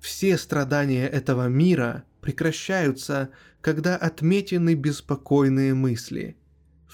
Все 0.00 0.38
страдания 0.38 1.06
этого 1.06 1.48
мира 1.48 2.04
прекращаются, 2.20 3.30
когда 3.60 3.96
отметены 3.96 4.74
беспокойные 4.74 5.74
мысли– 5.74 6.36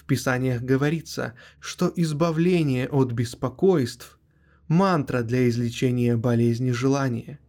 Писаниях 0.07 0.63
говорится, 0.63 1.33
что 1.59 1.91
избавление 1.95 2.87
от 2.87 3.11
беспокойств– 3.11 4.17
мантра 4.67 5.21
для 5.21 5.47
излечения 5.49 6.17
болезни 6.17 6.71
желания. 6.71 7.39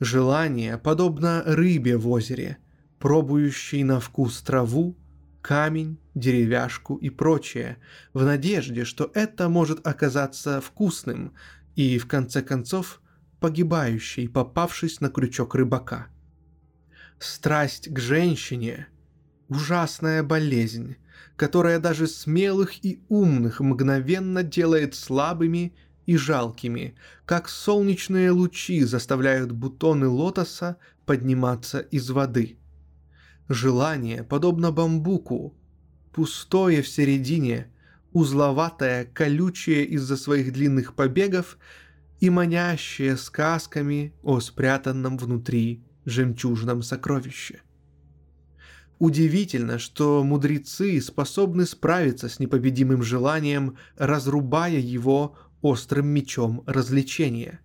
Желание 0.00 0.78
подобно 0.78 1.42
рыбе 1.44 1.96
в 1.96 2.08
озере, 2.08 2.58
пробующей 2.98 3.82
на 3.84 4.00
вкус 4.00 4.40
траву, 4.42 4.96
камень, 5.40 5.98
деревяшку 6.14 6.96
и 6.96 7.10
прочее, 7.10 7.78
в 8.12 8.24
надежде, 8.24 8.84
что 8.84 9.10
это 9.14 9.48
может 9.48 9.86
оказаться 9.86 10.60
вкусным 10.60 11.32
и, 11.76 11.98
в 11.98 12.06
конце 12.06 12.42
концов, 12.42 13.00
погибающей, 13.40 14.28
попавшись 14.28 15.00
на 15.00 15.10
крючок 15.10 15.54
рыбака. 15.54 16.08
Страсть 17.18 17.92
к 17.92 17.98
женщине– 17.98 18.88
ужасная 19.48 20.22
болезнь, 20.22 20.96
которая 21.36 21.78
даже 21.78 22.06
смелых 22.06 22.84
и 22.84 23.02
умных 23.08 23.60
мгновенно 23.60 24.42
делает 24.42 24.94
слабыми 24.94 25.74
и 26.06 26.16
жалкими, 26.16 26.94
как 27.24 27.48
солнечные 27.48 28.30
лучи 28.30 28.82
заставляют 28.82 29.52
бутоны 29.52 30.08
лотоса 30.08 30.76
подниматься 31.06 31.80
из 31.80 32.10
воды. 32.10 32.58
Желание, 33.48 34.24
подобно 34.24 34.72
бамбуку, 34.72 35.54
пустое 36.12 36.82
в 36.82 36.88
середине, 36.88 37.72
узловатое, 38.12 39.06
колючее 39.06 39.86
из-за 39.86 40.16
своих 40.16 40.52
длинных 40.52 40.94
побегов 40.94 41.56
и 42.20 42.28
манящее 42.28 43.16
сказками 43.16 44.14
о 44.22 44.40
спрятанном 44.40 45.16
внутри 45.16 45.84
жемчужном 46.04 46.82
сокровище. 46.82 47.62
Удивительно, 48.98 49.78
что 49.78 50.24
мудрецы 50.24 51.00
способны 51.00 51.66
справиться 51.66 52.28
с 52.28 52.40
непобедимым 52.40 53.02
желанием, 53.02 53.76
разрубая 53.96 54.78
его 54.78 55.36
острым 55.62 56.08
мечом 56.08 56.64
развлечения. 56.66 57.60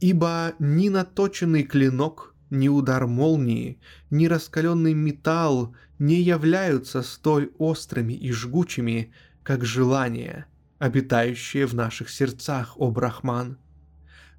Ибо 0.00 0.54
ни 0.58 0.88
наточенный 0.88 1.62
клинок, 1.62 2.34
ни 2.50 2.68
удар 2.68 3.06
молнии, 3.06 3.78
ни 4.10 4.26
раскаленный 4.26 4.94
металл 4.94 5.74
не 5.98 6.20
являются 6.20 7.02
столь 7.02 7.52
острыми 7.58 8.12
и 8.12 8.30
жгучими, 8.32 9.12
как 9.42 9.64
желания, 9.64 10.46
обитающие 10.78 11.66
в 11.66 11.74
наших 11.74 12.10
сердцах, 12.10 12.78
о 12.78 12.90
Брахман. 12.90 13.58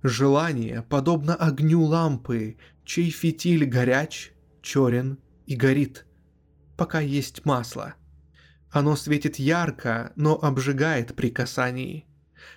Желание 0.03 0.83
подобно 0.83 1.35
огню 1.35 1.81
лампы, 1.81 2.57
чей 2.85 3.09
фитиль 3.09 3.65
горяч, 3.65 4.31
черен 4.61 5.17
и 5.45 5.55
горит 5.55 6.07
пока 6.77 6.99
есть 7.01 7.43
масло. 7.43 7.95
Оно 8.69 8.95
светит 8.95 9.37
ярко, 9.37 10.13
но 10.15 10.39
обжигает 10.41 11.15
при 11.15 11.29
касании. 11.29 12.05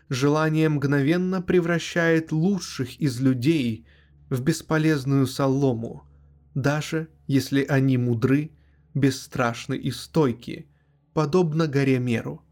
Желание 0.08 0.68
мгновенно 0.68 1.40
превращает 1.40 2.30
лучших 2.30 3.00
из 3.00 3.20
людей 3.20 3.86
в 4.30 4.40
бесполезную 4.42 5.26
солому, 5.26 6.04
даже 6.54 7.08
если 7.26 7.64
они 7.64 7.98
мудры, 7.98 8.52
бесстрашны 8.94 9.76
и 9.76 9.90
стойки, 9.90 10.66
подобно 11.12 11.66
горе 11.66 11.98
Меру. 11.98 12.42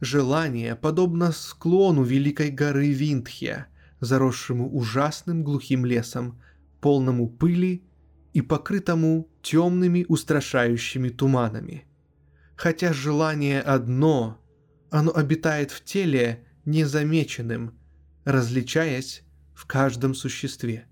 Желание 0.00 0.76
подобно 0.76 1.32
склону 1.32 2.02
великой 2.02 2.50
горы 2.50 2.88
Виндхья, 2.92 3.66
заросшему 4.00 4.74
ужасным 4.74 5.42
глухим 5.44 5.84
лесом, 5.84 6.40
полному 6.80 7.28
пыли 7.28 7.84
и 8.32 8.42
покрытому 8.42 9.28
темными 9.42 10.04
устрашающими 10.08 11.08
туманами. 11.08 11.86
Хотя 12.56 12.92
желание 12.92 13.60
одно, 13.60 14.40
оно 14.90 15.12
обитает 15.14 15.70
в 15.70 15.84
теле 15.84 16.44
незамеченным, 16.64 17.78
различаясь 18.24 19.22
в 19.62 19.66
каждом 19.66 20.12
существе. 20.12 20.86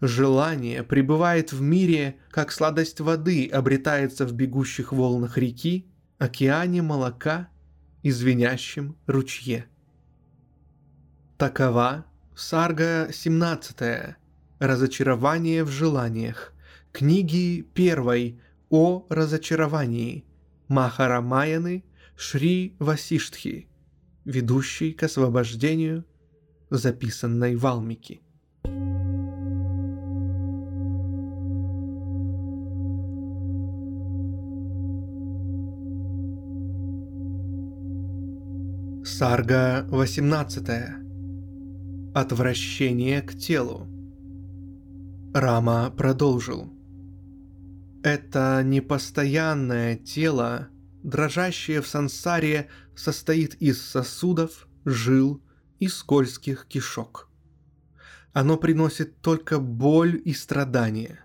Желание 0.00 0.82
пребывает 0.82 1.52
в 1.52 1.60
мире, 1.60 2.16
как 2.30 2.50
сладость 2.50 3.00
воды 3.00 3.46
обретается 3.48 4.24
в 4.24 4.32
бегущих 4.32 4.94
волнах 4.94 5.36
реки, 5.36 5.86
океане 6.16 6.80
молока 6.80 7.50
и 8.02 8.10
звенящем 8.10 8.96
ручье. 9.06 9.66
Такова 11.36 12.06
Сарга 12.34 13.10
17 13.12 14.16
Разочарование 14.58 15.62
в 15.62 15.68
желаниях. 15.68 16.54
Книги 16.92 17.60
первой 17.74 18.40
о 18.70 19.04
разочаровании. 19.10 20.24
Махарамаяны 20.68 21.84
Шри 22.16 22.74
Васиштхи, 22.78 23.68
ведущий 24.24 24.92
к 24.94 25.02
освобождению, 25.02 26.06
записанной 26.70 27.56
Валмики. 27.56 28.22
Сарга 39.04 39.86
18. 39.88 40.68
Отвращение 42.14 43.22
к 43.22 43.34
телу. 43.34 43.86
Рама 45.32 45.90
продолжил. 45.96 46.72
Это 48.02 48.62
непостоянное 48.64 49.96
тело, 49.96 50.68
дрожащее 51.02 51.80
в 51.80 51.86
сансаре, 51.86 52.68
состоит 52.94 53.54
из 53.54 53.80
сосудов, 53.80 54.68
жил 54.84 55.42
и 55.78 55.88
скользких 55.88 56.66
кишок. 56.68 57.28
Оно 58.32 58.56
приносит 58.56 59.20
только 59.20 59.58
боль 59.58 60.20
и 60.24 60.32
страдания. 60.32 61.20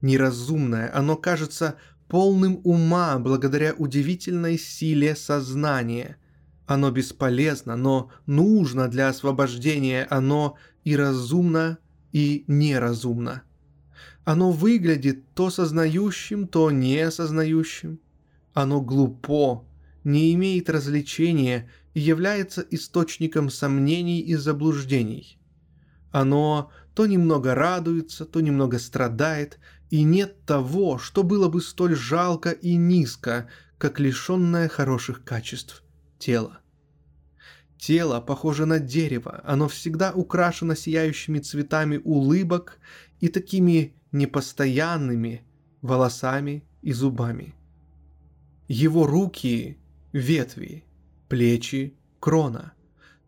Неразумное, 0.00 0.90
оно 0.92 1.16
кажется 1.16 1.76
полным 2.08 2.60
ума 2.64 3.18
благодаря 3.18 3.74
удивительной 3.74 4.58
силе 4.58 5.14
сознания– 5.14 6.16
оно 6.66 6.90
бесполезно, 6.90 7.76
но 7.76 8.10
нужно 8.26 8.88
для 8.88 9.08
освобождения, 9.08 10.06
оно 10.08 10.56
и 10.84 10.96
разумно, 10.96 11.78
и 12.12 12.44
неразумно. 12.46 13.42
Оно 14.24 14.52
выглядит 14.52 15.34
то 15.34 15.50
сознающим, 15.50 16.46
то 16.46 16.70
неосознающим. 16.70 17.98
Оно 18.54 18.80
глупо, 18.80 19.64
не 20.04 20.32
имеет 20.34 20.70
развлечения 20.70 21.68
является 21.94 22.64
источником 22.70 23.50
сомнений 23.50 24.20
и 24.20 24.34
заблуждений. 24.34 25.38
Оно 26.10 26.70
то 26.94 27.06
немного 27.06 27.54
радуется, 27.54 28.24
то 28.24 28.40
немного 28.40 28.78
страдает, 28.78 29.58
и 29.90 30.02
нет 30.02 30.44
того, 30.44 30.98
что 30.98 31.22
было 31.22 31.48
бы 31.48 31.60
столь 31.60 31.94
жалко 31.96 32.50
и 32.50 32.76
низко, 32.76 33.48
как 33.78 33.98
лишенное 33.98 34.68
хороших 34.68 35.24
качеств 35.24 35.82
тело. 36.18 36.58
Тело 37.78 38.20
похоже 38.20 38.64
на 38.64 38.78
дерево, 38.78 39.42
оно 39.44 39.68
всегда 39.68 40.12
украшено 40.12 40.74
сияющими 40.74 41.40
цветами 41.40 42.00
улыбок 42.04 42.78
и 43.20 43.28
такими 43.28 43.94
непостоянными 44.12 45.42
волосами 45.80 46.64
и 46.80 46.92
зубами. 46.92 47.54
Его 48.68 49.06
руки– 49.06 49.78
ветви, 50.12 50.84
плечи– 51.32 51.94
крона, 52.20 52.74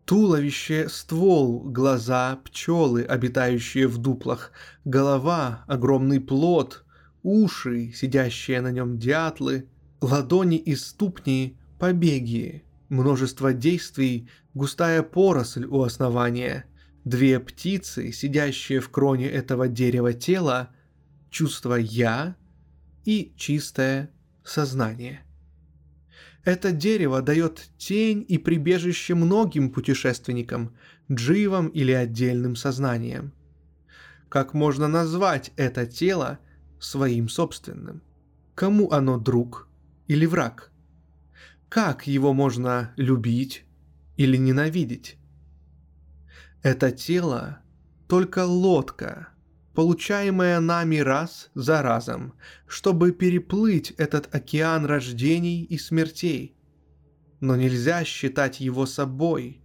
туловище– 0.05 0.87
ствол, 0.89 1.63
глаза– 1.71 2.39
пчелы, 2.45 3.01
обитающие 3.01 3.87
в 3.87 3.97
дуплах, 3.97 4.51
голова– 4.85 5.65
огромный 5.67 6.19
плод, 6.19 6.85
уши, 7.23 7.91
сидящие 7.95 8.61
на 8.61 8.71
нем 8.71 8.99
дятлы, 8.99 9.67
ладони 10.01 10.57
и 10.57 10.75
ступни– 10.75 11.57
побеги, 11.79 12.63
множество 12.89 13.53
действий, 13.53 14.29
густая 14.53 15.01
поросль 15.01 15.65
у 15.65 15.81
основания, 15.81 16.65
две 17.05 17.39
птицы, 17.39 18.11
сидящие 18.11 18.81
в 18.81 18.89
кроне 18.89 19.27
этого 19.31 19.67
дерева 19.67 20.13
тела, 20.13 20.69
чувство 21.31 21.73
«я» 21.73 22.35
и 23.03 23.33
чистое 23.35 24.11
сознание. 24.43 25.24
Это 26.43 26.71
дерево 26.71 27.21
дает 27.21 27.69
тень 27.77 28.25
и 28.27 28.37
прибежище 28.37 29.15
многим 29.15 29.71
путешественникам, 29.71 30.75
дживам 31.11 31.67
или 31.67 31.91
отдельным 31.91 32.55
сознаниям. 32.55 33.33
Как 34.29 34.53
можно 34.53 34.87
назвать 34.87 35.51
это 35.55 35.85
тело 35.85 36.39
своим 36.79 37.29
собственным? 37.29 38.01
Кому 38.53 38.91
оно 38.91 39.17
друг 39.17 39.67
или 40.07 40.25
враг– 40.25 40.71
как 41.75 42.07
его 42.07 42.31
можно 42.33 42.93
любить 42.95 43.65
или 44.15 44.37
ненавидеть? 44.37 45.17
Это 46.61 46.91
тело 46.91 47.59
только 48.07 48.45
лодка, 48.45 49.27
получаемая 49.75 50.59
нами 50.59 50.97
раз 50.97 51.49
за 51.53 51.81
разом, 51.81 52.33
чтобы 52.67 53.11
переплыть 53.11 53.91
этот 53.91 54.33
океан 54.33 54.85
рождений 54.85 55.63
и 55.63 55.77
смертей. 55.77 56.55
Но 57.41 57.55
нельзя 57.55 58.03
считать 58.03 58.59
его 58.59 58.85
собой. 58.85 59.61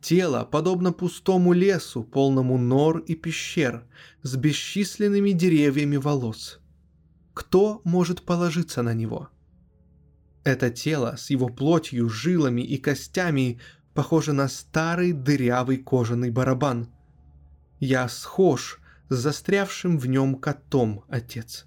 Тело 0.00 0.44
подобно 0.44 0.92
пустому 0.92 1.52
лесу, 1.52 2.04
полному 2.04 2.56
нор 2.56 2.98
и 2.98 3.14
пещер, 3.14 3.84
с 4.22 4.36
бесчисленными 4.36 5.30
деревьями 5.30 5.96
волос. 5.96 6.60
Кто 7.32 7.80
может 7.84 8.22
положиться 8.22 8.82
на 8.82 8.94
него– 8.94 9.28
это 10.44 10.68
тело 10.70 11.16
с 11.16 11.30
его 11.30 11.48
плотью, 11.48 12.10
жилами 12.10 12.60
и 12.60 12.76
костями 12.76 13.58
похоже 13.94 14.34
на 14.34 14.48
старый 14.48 15.12
дырявый 15.12 15.78
кожаный 15.78 16.30
барабан. 16.30 16.88
Я 17.80 18.08
схож 18.08 18.80
с 19.08 19.16
застрявшим 19.16 19.98
в 19.98 20.06
нем 20.06 20.36
котом, 20.36 21.04
отец. 21.08 21.66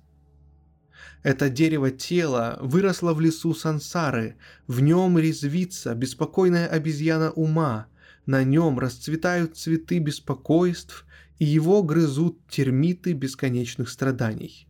Это 1.23 1.50
дерево 1.50 1.91
тела 1.91 2.58
выросло 2.62 3.13
в 3.13 3.21
лесу 3.21 3.54
сансары, 3.54 4.38
в 4.67 4.80
нем 4.80 5.17
резвится 5.17 5.93
беспокойная 5.95 6.67
обезьяна 6.67 7.32
ума, 7.32 7.88
на 8.26 8.43
нем 8.43 8.80
расцветают 8.80 9.58
цветы 9.58 10.00
беспокойств, 10.00 11.06
и 11.39 11.45
его 11.45 11.84
грызут 11.84 12.39
термиты 12.47 13.13
бесконечных 13.13 13.89
страданий. 13.89 14.67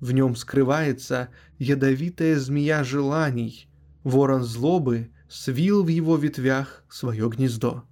В 0.00 0.12
нем 0.12 0.36
скрывается 0.36 1.28
ядовитая 1.58 2.38
змея 2.38 2.84
желаний. 2.84 3.68
Ворон 4.02 4.42
злобы 4.42 5.10
свил 5.28 5.84
в 5.84 5.88
его 5.88 6.16
ветвях 6.16 6.84
свое 6.90 7.28
гнездо. 7.30 7.84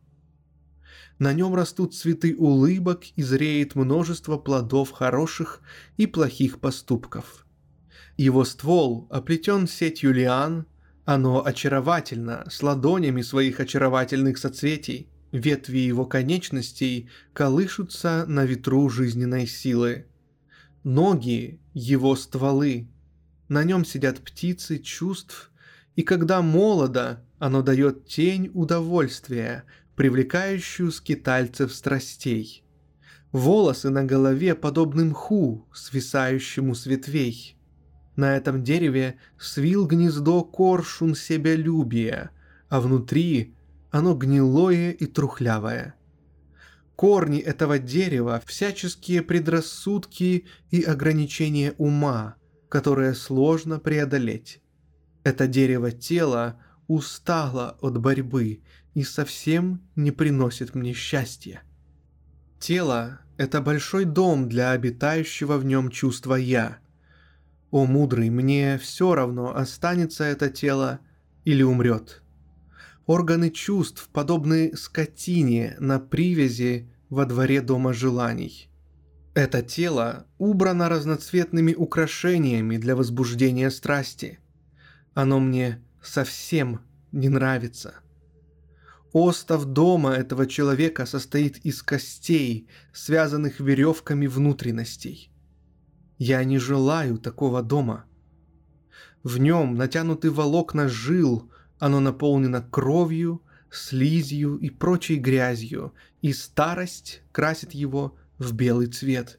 На 1.22 1.32
нем 1.32 1.54
растут 1.54 1.94
цветы 1.94 2.34
улыбок 2.36 3.04
и 3.14 3.22
зреет 3.22 3.76
множество 3.76 4.38
плодов 4.38 4.90
хороших 4.90 5.60
и 5.96 6.08
плохих 6.08 6.58
поступков. 6.58 7.46
Его 8.16 8.44
ствол 8.44 9.06
оплетен 9.08 9.68
сетью 9.68 10.12
лиан, 10.12 10.66
оно 11.04 11.46
очаровательно, 11.46 12.44
с 12.50 12.60
ладонями 12.60 13.22
своих 13.22 13.60
очаровательных 13.60 14.36
соцветий. 14.36 15.10
Ветви 15.30 15.78
его 15.78 16.06
конечностей 16.06 17.08
колышутся 17.32 18.24
на 18.26 18.44
ветру 18.44 18.88
жизненной 18.88 19.46
силы– 19.46 20.06
ноги— 20.82 21.60
его 21.72 22.16
стволы. 22.16 22.88
На 23.46 23.62
нем 23.62 23.84
сидят 23.84 24.18
птицы 24.18 24.80
чувств, 24.80 25.52
и 25.94 26.02
когда 26.02 26.42
молодо, 26.42 27.24
оно 27.38 27.62
дает 27.62 28.06
тень 28.06 28.50
удовольствия, 28.54 29.64
привлекающую 29.96 30.90
скитальцев 30.90 31.72
страстей. 31.72 32.64
Волосы 33.32 33.90
на 33.90 34.04
голове 34.04 34.54
подобны 34.54 35.06
мху, 35.06 35.66
свисающему 35.72 36.74
с 36.74 36.86
ветвей. 36.86 37.56
На 38.16 38.36
этом 38.36 38.62
дереве 38.62 39.16
свил 39.38 39.86
гнездо 39.86 40.44
коршун 40.44 41.14
себялюбия, 41.14 42.30
а 42.68 42.80
внутри 42.80 43.54
оно 43.90 44.14
гнилое 44.14 44.90
и 44.92 45.06
трухлявое— 45.06 45.94
корни 47.02 47.40
этого 47.40 47.80
дерева, 47.80 48.40
всяческие 48.46 49.22
предрассудки 49.22 50.46
и 50.70 50.82
ограничения 50.82 51.74
ума, 51.78 52.36
которые 52.68 53.14
сложно 53.14 53.80
преодолеть. 53.80 54.62
Это 55.24 55.48
дерево 55.48 55.90
тела 55.90 56.60
устало 56.86 57.76
от 57.80 57.98
борьбы 57.98 58.62
и 58.94 59.02
совсем 59.02 59.80
не 59.96 60.10
приносит 60.10 60.74
мне 60.74 60.92
счастья. 60.92 61.62
Тело– 62.58 63.20
это 63.36 63.60
большой 63.60 64.04
дом 64.04 64.48
для 64.48 64.70
обитающего 64.72 65.58
в 65.58 65.64
нем 65.64 65.90
чувства 65.90 66.34
«я». 66.34 66.78
О, 67.70 67.86
мудрый, 67.86 68.28
мне 68.30 68.78
все 68.78 69.14
равно, 69.14 69.56
останется 69.56 70.24
это 70.24 70.50
тело 70.50 71.00
или 71.44 71.62
умрет– 71.62 72.22
Органы 73.06 73.50
чувств 73.50 74.08
подобны 74.12 74.76
скотине 74.76 75.76
на 75.80 75.98
привязи 75.98 76.88
во 77.10 77.26
дворе 77.26 77.60
дома 77.60 77.92
желаний. 77.92 78.68
Это 79.34 79.62
тело 79.62 80.26
убрано 80.38 80.88
разноцветными 80.88 81.74
украшениями 81.74 82.76
для 82.76 82.94
возбуждения 82.94 83.70
страсти. 83.70 84.38
Оно 85.14 85.40
мне 85.40 85.82
совсем 86.00 86.80
не 87.10 87.28
нравится. 87.28 87.94
Остов 89.12 89.66
дома 89.66 90.12
этого 90.12 90.46
человека 90.46 91.04
состоит 91.04 91.58
из 91.58 91.82
костей, 91.82 92.68
связанных 92.92 93.60
веревками 93.60 94.26
внутренностей. 94.26 95.30
Я 96.18 96.42
не 96.44 96.58
желаю 96.58 97.18
такого 97.18 97.62
дома. 97.62 98.06
В 99.22 99.38
нем 99.38 99.74
натянуты 99.74 100.30
волокна 100.30 100.88
жил, 100.88 101.50
оно 101.78 102.00
наполнено 102.00 102.62
кровью, 102.62 103.42
слизью 103.70 104.56
и 104.56 104.70
прочей 104.70 105.16
грязью, 105.16 105.92
и 106.22 106.32
старость 106.32 107.22
красит 107.32 107.72
его 107.72 108.16
в 108.38 108.54
белый 108.54 108.86
цвет. 108.86 109.38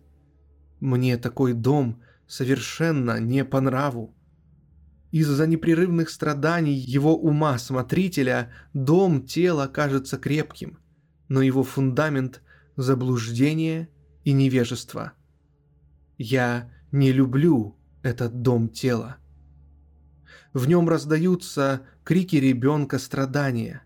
Мне 0.79 1.17
такой 1.17 1.53
дом 1.53 2.01
совершенно 2.27 3.19
не 3.19 3.43
по 3.43 3.59
нраву. 3.59 4.13
Из-за 5.13 5.45
непрерывных 5.45 6.09
страданий 6.09 6.73
его 6.73 7.15
ума 7.15 7.59
смотрителя 7.59 8.51
дом 8.73 9.21
тела 9.21 9.67
кажется 9.67 10.17
крепким, 10.17 10.79
но 11.27 11.43
его 11.43 11.61
фундамент– 11.61 12.41
заблуждение 12.77 13.89
и 14.23 14.31
невежество. 14.31 15.13
Я 16.17 16.71
не 16.91 17.11
люблю 17.11 17.77
этот 18.01 18.41
дом 18.41 18.69
тела. 18.69 19.17
В 20.51 20.67
нем 20.67 20.89
раздаются 20.89 21.81
крики 22.03 22.37
ребенка 22.37 22.97
страдания. 22.97 23.83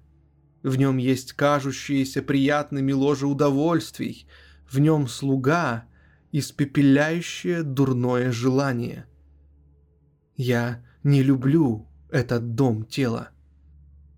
В 0.64 0.78
нем 0.78 0.96
есть 0.96 1.34
кажущиеся 1.34 2.22
приятными 2.22 2.94
ложи 2.94 3.28
удовольствий. 3.28 4.30
В 4.72 4.80
нем 4.80 5.10
слуга, 5.10 5.84
испепеляющее 6.32 7.64
дурное 7.64 8.32
желание. 8.32 9.08
Я 10.38 10.87
не 11.04 11.24
люблю 11.24 11.88
этот 12.10 12.56
дом 12.56 12.86
тела. 12.86 13.30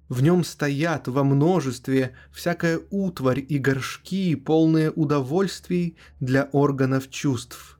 В 0.10 0.24
нем 0.24 0.44
стоят 0.44 1.08
во 1.08 1.24
множестве 1.24 2.15
всякая 2.32 2.82
утварь 2.89 3.46
и 3.48 3.60
горшки, 3.60 4.34
полные 4.36 4.89
удовольствий 4.89 5.98
для 6.20 6.46
органов 6.46 7.10
чувств. 7.12 7.80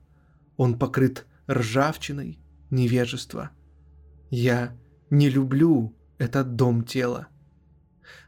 Он 0.56 0.78
покрыт 0.78 1.26
ржавчиной 1.50 2.38
невежества. 2.70 3.50
Я 4.30 4.76
не 5.10 5.28
люблю 5.28 5.96
этот 6.18 6.54
дом 6.54 6.84
тела. 6.84 7.26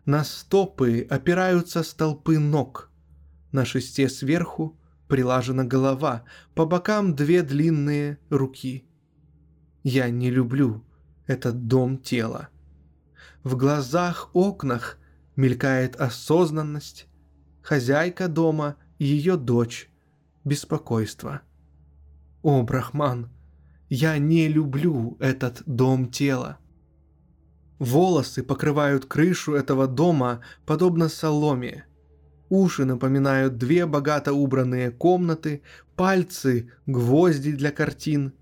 На 0.05 0.25
стопы 0.25 1.07
опираются 1.09 1.85
столпы 1.85 2.41
ног. 2.41 2.91
На 3.53 3.65
шесте 3.65 4.09
сверху 4.09 4.77
прилажена 5.07 5.63
голова, 5.63 6.25
по 6.55 6.67
бокам 6.67 7.15
две 7.15 7.43
длинные 7.43 8.19
руки. 8.31 8.85
Я 9.83 10.11
не 10.11 10.31
люблю 10.31 10.85
этот 11.27 11.67
дом 11.67 11.99
тела. 11.99 12.49
В 13.43 13.57
глазах 13.57 14.31
окнах 14.33 14.99
мелькает 15.37 15.97
осознанность, 15.97 17.09
хозяйка 17.63 18.29
дома 18.29 18.77
и 18.99 19.05
ее 19.05 19.37
дочь, 19.37 19.91
беспокойство. 20.45 21.43
О, 22.43 22.63
Брахман, 22.63 23.31
я 23.89 24.19
не 24.19 24.49
люблю 24.49 25.17
этот 25.21 25.63
дом 25.67 26.11
тела. 26.11 26.59
Волосы 27.79 28.45
покрывают 28.45 29.07
крышу 29.07 29.55
этого 29.55 29.89
дома, 29.89 30.41
подобно 30.65 31.09
соломе. 31.09 31.87
Уши 32.49 32.85
напоминают 32.85 33.57
две 33.57 33.87
богато 33.87 34.33
убранные 34.33 34.91
комнаты, 34.91 35.63
пальцы— 35.97 36.71
гвозди 36.87 37.53
для 37.53 37.73
картин. 37.73 38.35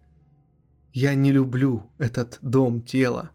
Я 0.92 1.14
не 1.14 1.30
люблю 1.30 1.88
этот 1.98 2.38
дом 2.42 2.82
тела. 2.82 3.30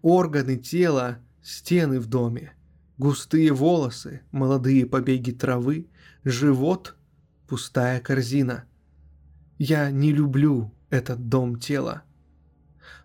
Органы 0.00 0.56
тела— 0.56 1.18
стены 1.42 2.00
в 2.00 2.06
доме. 2.06 2.54
Густые 2.96 3.52
волосы, 3.52 4.22
молодые 4.32 4.86
побеги 4.86 5.32
травы, 5.32 5.88
живот— 6.24 6.96
пустая 7.48 8.00
корзина. 8.00 8.64
Я 9.58 9.90
не 9.90 10.10
люблю 10.10 10.72
этот 10.88 11.28
дом 11.28 11.58
тела. 11.58 12.02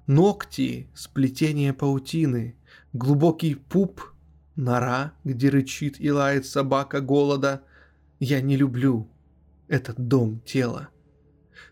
Ногти, 0.08 0.88
сплетение 0.94 1.74
паутины, 1.74 2.56
глубокий 2.94 3.56
пуп, 3.56 4.02
нора, 4.56 5.14
где 5.24 5.50
рычит 5.50 6.00
и 6.00 6.12
лает 6.12 6.46
собака 6.46 7.02
голода. 7.02 7.64
Я 8.20 8.42
не 8.42 8.56
люблю 8.56 9.10
этот 9.68 10.08
дом 10.08 10.40
тела. 10.42 10.90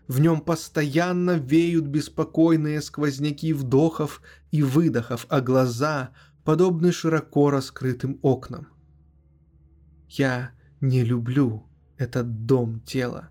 В 0.08 0.20
нем 0.20 0.40
постоянно 0.40 1.32
веют 1.32 1.84
беспокойные 1.84 2.80
сквозняки 2.80 3.52
вдохов 3.52 4.22
и 4.50 4.62
выдохов, 4.62 5.26
а 5.28 5.42
глаза 5.42 6.10
подобны 6.44 6.92
широко 6.92 7.50
раскрытым 7.50 8.18
окнам. 8.22 8.68
Я 10.08 10.52
не 10.80 11.04
люблю 11.04 11.66
этот 11.98 12.46
дом 12.46 12.80
тела. 12.80 13.28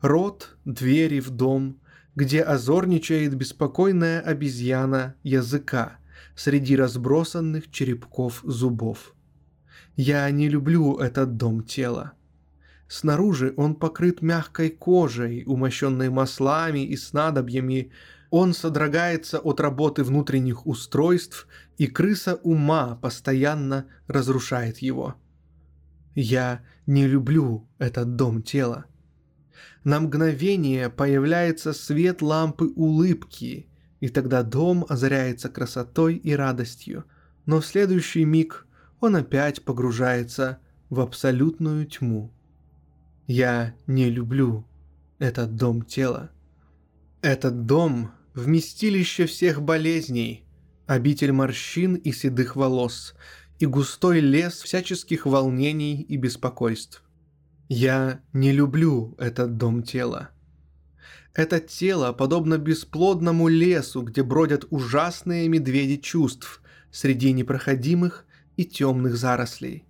Рот, 0.00 0.56
двери 0.64 1.20
в 1.20 1.30
дом, 1.30 1.80
где 2.16 2.42
озорничает 2.42 3.36
беспокойная 3.36 4.20
обезьяна 4.20 5.14
языка 5.22 5.98
среди 6.34 6.74
разбросанных 6.74 7.70
черепков 7.70 8.40
зубов. 8.42 9.14
Я 9.94 10.28
не 10.32 10.48
люблю 10.48 10.96
этот 10.96 11.36
дом 11.36 11.62
тела. 11.62 12.14
Снаружи 12.88 13.52
он 13.58 13.74
покрыт 13.74 14.22
мягкой 14.22 14.70
кожей, 14.70 15.44
умощенной 15.46 16.08
маслами 16.08 16.86
и 16.86 16.96
снадобьями. 16.96 17.92
Он 18.30 18.54
содрогается 18.54 19.38
от 19.38 19.60
работы 19.60 20.02
внутренних 20.02 20.66
устройств, 20.66 21.46
и 21.76 21.86
крыса 21.86 22.36
ума 22.42 22.96
постоянно 22.96 23.86
разрушает 24.06 24.78
его. 24.78 25.16
Я 26.14 26.62
не 26.86 27.06
люблю 27.06 27.68
этот 27.78 28.16
дом 28.16 28.42
тела. 28.42 28.86
На 29.84 30.00
мгновение 30.00 30.88
появляется 30.88 31.74
свет 31.74 32.22
лампы 32.22 32.72
улыбки, 32.74 33.68
и 34.00 34.08
тогда 34.08 34.42
дом 34.42 34.86
озаряется 34.88 35.48
красотой 35.48 36.16
и 36.16 36.32
радостью, 36.32 37.04
но 37.44 37.60
в 37.60 37.66
следующий 37.66 38.24
миг 38.24 38.66
он 39.00 39.16
опять 39.16 39.62
погружается 39.64 40.58
в 40.88 41.00
абсолютную 41.00 41.86
тьму. 41.86 42.32
Я 43.28 43.74
не 43.86 44.08
люблю 44.08 44.64
этот 45.18 45.54
дом 45.54 45.82
тела. 45.82 46.30
Этот 47.20 47.66
дом– 47.66 48.12
вместилище 48.34 49.26
всех 49.26 49.60
болезней, 49.60 50.46
обитель 50.86 51.32
морщин 51.32 51.96
и 51.96 52.10
седых 52.10 52.56
волос, 52.56 53.14
и 53.58 53.66
густой 53.66 54.20
лес 54.20 54.62
всяческих 54.62 55.26
волнений 55.26 56.00
и 56.00 56.16
беспокойств. 56.16 57.02
Я 57.68 58.22
не 58.32 58.50
люблю 58.50 59.14
этот 59.18 59.58
дом 59.58 59.82
тела. 59.82 60.30
Это 61.34 61.60
тело 61.60 62.14
подобно 62.14 62.56
бесплодному 62.56 63.48
лесу, 63.48 64.00
где 64.00 64.22
бродят 64.22 64.64
ужасные 64.70 65.48
медведи 65.48 65.98
чувств 65.98 66.62
среди 66.90 67.32
непроходимых 67.32 68.24
и 68.56 68.64
темных 68.64 69.18
зарослей. 69.18 69.84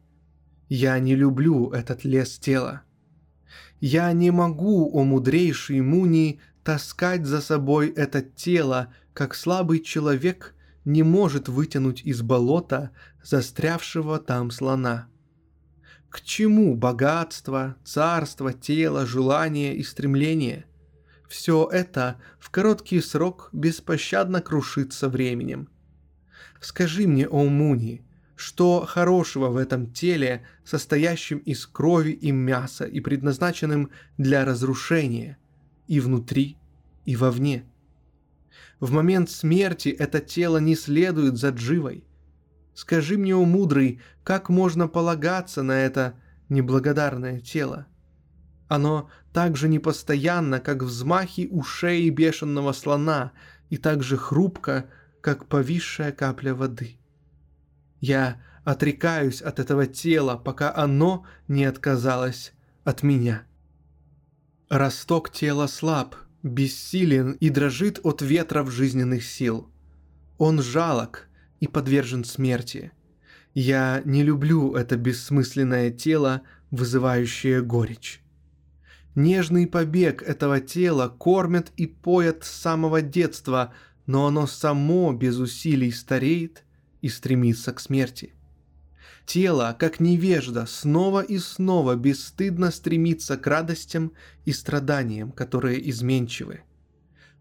Я 0.68 0.98
не 0.98 1.14
люблю 1.14 1.70
этот 1.70 2.04
лес 2.04 2.36
тела. 2.40 2.82
Я 3.80 4.12
не 4.12 4.30
могу, 4.30 4.90
о 4.92 5.04
мудрейший 5.04 5.80
Муни, 5.80 6.40
таскать 6.64 7.26
за 7.26 7.40
собой 7.40 7.88
это 7.88 8.22
тело, 8.22 8.92
как 9.12 9.34
слабый 9.34 9.80
человек 9.80 10.54
не 10.84 11.02
может 11.02 11.48
вытянуть 11.48 12.02
из 12.02 12.22
болота 12.22 12.90
застрявшего 13.22 14.18
там 14.18 14.50
слона. 14.50 15.08
К 16.08 16.22
чему 16.22 16.74
богатство, 16.74 17.76
царство, 17.84 18.52
тело, 18.52 19.04
желание 19.04 19.76
и 19.76 19.82
стремление? 19.82 20.64
Все 21.28 21.68
это 21.70 22.18
в 22.38 22.50
короткий 22.50 23.02
срок 23.02 23.50
беспощадно 23.52 24.40
крушится 24.40 25.10
временем. 25.10 25.68
Скажи 26.60 27.06
мне, 27.06 27.28
о 27.28 27.44
Муни, 27.44 28.02
что 28.38 28.86
хорошего 28.86 29.48
в 29.48 29.56
этом 29.56 29.92
теле, 29.92 30.46
состоящем 30.64 31.38
из 31.38 31.66
крови 31.66 32.12
и 32.12 32.30
мяса 32.30 32.84
и 32.84 33.00
предназначенным 33.00 33.90
для 34.16 34.44
разрушения, 34.44 35.36
и 35.86 36.00
внутри, 36.00 36.56
и 37.04 37.16
вовне? 37.16 37.64
В 38.80 38.92
момент 38.92 39.28
смерти 39.28 39.88
это 39.88 40.20
тело 40.20 40.58
не 40.58 40.76
следует 40.76 41.36
за 41.36 41.50
дживой, 41.50 42.04
Скажи 42.78 43.18
мне, 43.18 43.34
о 43.34 43.44
мудрый, 43.44 44.00
как 44.22 44.48
можно 44.48 44.86
полагаться 44.86 45.64
на 45.64 45.72
это 45.72 46.14
неблагодарное 46.48 47.40
тело? 47.40 47.88
Оно 48.68 49.10
так 49.32 49.56
же 49.56 49.66
непостоянно, 49.66 50.60
как 50.60 50.84
взмахи 50.84 51.48
ушей 51.50 52.08
бешеного 52.10 52.70
слона, 52.70 53.32
и 53.68 53.78
так 53.78 54.04
же 54.04 54.16
хрупко, 54.16 54.88
как 55.20 55.46
повисшая 55.46 56.12
капля 56.12 56.54
воды. 56.54 56.97
Я 58.00 58.40
отрекаюсь 58.64 59.40
от 59.42 59.58
этого 59.58 59.86
тела, 59.86 60.36
пока 60.36 60.74
оно 60.74 61.26
не 61.48 61.64
отказалось 61.64 62.52
от 62.84 63.02
меня. 63.02 63.44
Росток 64.68 65.30
тела 65.30 65.66
слаб, 65.66 66.16
бессилен 66.42 67.32
и 67.32 67.48
дрожит 67.50 68.00
от 68.02 68.22
ветров 68.22 68.70
жизненных 68.70 69.24
сил. 69.24 69.70
Он 70.36 70.62
жалок, 70.62 71.28
и 71.60 71.66
подвержен 71.66 72.24
смерти. 72.24 72.92
Я 73.54 74.02
не 74.04 74.22
люблю 74.22 74.74
это 74.74 74.96
бессмысленное 74.96 75.90
тело, 75.90 76.42
вызывающее 76.70 77.62
горечь. 77.62 78.22
Нежный 79.14 79.66
побег 79.66 80.22
этого 80.22 80.60
тела 80.60 81.08
кормят 81.08 81.72
и 81.76 81.86
поят 81.86 82.44
с 82.44 82.50
самого 82.50 83.02
детства, 83.02 83.72
но 84.06 84.26
оно 84.26 84.46
само 84.46 85.12
без 85.12 85.38
усилий 85.38 85.90
стареет 85.90 86.64
и 87.00 87.08
стремится 87.08 87.72
к 87.72 87.80
смерти. 87.80 88.34
Тело, 89.26 89.76
как 89.78 90.00
невежда, 90.00 90.64
снова 90.66 91.20
и 91.20 91.38
снова 91.38 91.96
бесстыдно 91.96 92.70
стремится 92.70 93.36
к 93.36 93.46
радостям 93.46 94.12
и 94.44 94.52
страданиям, 94.52 95.32
которые 95.32 95.88
изменчивы. 95.90 96.62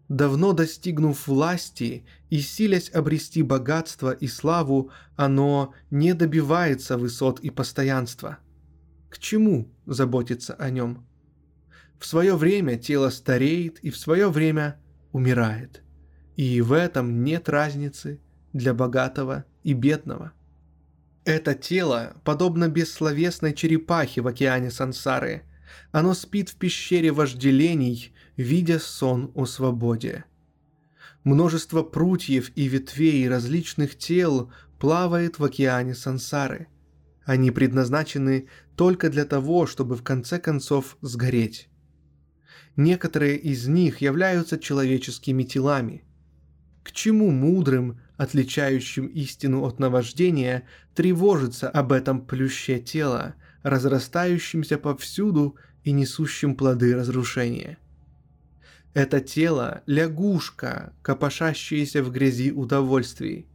Давно 0.08 0.52
достигнув 0.52 1.26
власти 1.26 2.04
и 2.30 2.40
силясь 2.40 2.90
обрести 2.90 3.42
богатство 3.42 4.10
и 4.10 4.26
славу, 4.26 4.90
оно 5.16 5.74
не 5.90 6.14
добивается 6.14 6.96
высот 6.96 7.40
и 7.40 7.50
постоянства. 7.50 8.38
К 9.10 9.18
чему 9.18 9.70
заботиться 9.86 10.54
о 10.54 10.70
нем? 10.70 11.06
В 11.98 12.06
свое 12.06 12.36
время 12.36 12.78
тело 12.78 13.10
стареет 13.10 13.78
и 13.80 13.90
в 13.90 13.96
свое 13.96 14.30
время 14.30 14.80
умирает. 15.12 15.82
И 16.36 16.60
в 16.60 16.72
этом 16.72 17.24
нет 17.24 17.48
разницы 17.48 18.20
для 18.52 18.72
богатого 18.72 19.44
и 19.68 19.74
бедного. 19.74 20.32
Это 21.26 21.54
тело 21.54 22.16
подобно 22.24 22.68
бессловесной 22.68 23.52
черепахе 23.52 24.22
в 24.22 24.26
океане 24.26 24.70
сансары. 24.70 25.42
Оно 25.92 26.14
спит 26.14 26.48
в 26.48 26.56
пещере 26.56 27.12
вожделений, 27.12 28.14
видя 28.38 28.78
сон 28.78 29.30
о 29.34 29.44
свободе. 29.44 30.24
Множество 31.22 31.82
прутьев 31.82 32.50
и 32.54 32.66
ветвей 32.66 33.28
различных 33.28 33.98
тел 33.98 34.50
плавает 34.78 35.38
в 35.38 35.44
океане 35.44 35.94
сансары. 35.94 36.68
Они 37.26 37.50
предназначены 37.50 38.48
только 38.74 39.10
для 39.10 39.26
того, 39.26 39.66
чтобы 39.66 39.96
в 39.96 40.02
конце 40.02 40.38
концов 40.38 40.96
сгореть. 41.02 41.68
Некоторые 42.74 43.36
из 43.36 43.68
них 43.68 44.00
являются 44.00 44.58
человеческими 44.58 45.42
телами. 45.42 46.04
К 46.82 46.92
чему 46.92 47.30
мудрым, 47.30 48.00
отличающим 48.18 49.06
истину 49.06 49.64
от 49.64 49.78
наваждения, 49.78 50.64
тревожиться 50.94 51.70
об 51.70 51.92
этом 51.92 52.20
плюще 52.20 52.78
тела, 52.80 53.36
разрастающемся 53.62 54.76
повсюду 54.76 55.56
и 55.84 55.92
несущем 55.92 56.54
плоды 56.56 56.94
разрушения? 56.94 57.78
Это 58.92 59.20
тело– 59.20 59.82
лягушка, 59.86 60.92
копошащаяся 61.02 62.02
в 62.02 62.10
грязи 62.10 62.50
удовольствий. 62.50 63.46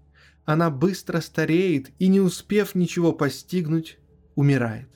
Она 0.46 0.70
быстро 0.70 1.20
стареет 1.20 1.92
и, 2.00 2.08
не 2.08 2.22
успев 2.22 2.76
ничего 2.76 3.12
постигнуть, 3.12 3.98
умирает. 4.36 4.90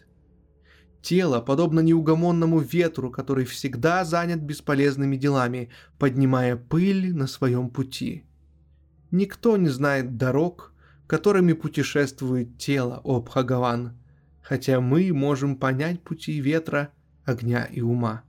Тело 1.01 1.41
подобно 1.41 1.81
неугомонному 1.81 2.59
ветру, 2.59 3.11
который 3.11 3.45
всегда 3.45 4.05
занят 4.05 4.41
бесполезными 4.41 5.17
делами, 5.17 5.69
поднимая 5.99 6.55
пыль 6.55 7.13
на 7.13 7.27
своем 7.27 7.69
пути. 7.69 8.26
Никто 9.11 9.57
не 9.57 9.69
знает 9.69 10.17
дорог, 10.17 10.73
которыми 11.07 11.53
путешествует 11.53 12.57
тело 12.57 13.01
Обхагаван, 13.03 13.97
хотя 14.41 14.81
мы 14.81 15.11
можем 15.13 15.55
понять 15.55 16.01
пути 16.01 16.39
ветра, 16.39 16.91
огня 17.23 17.65
и 17.65 17.81
ума. 17.81 18.23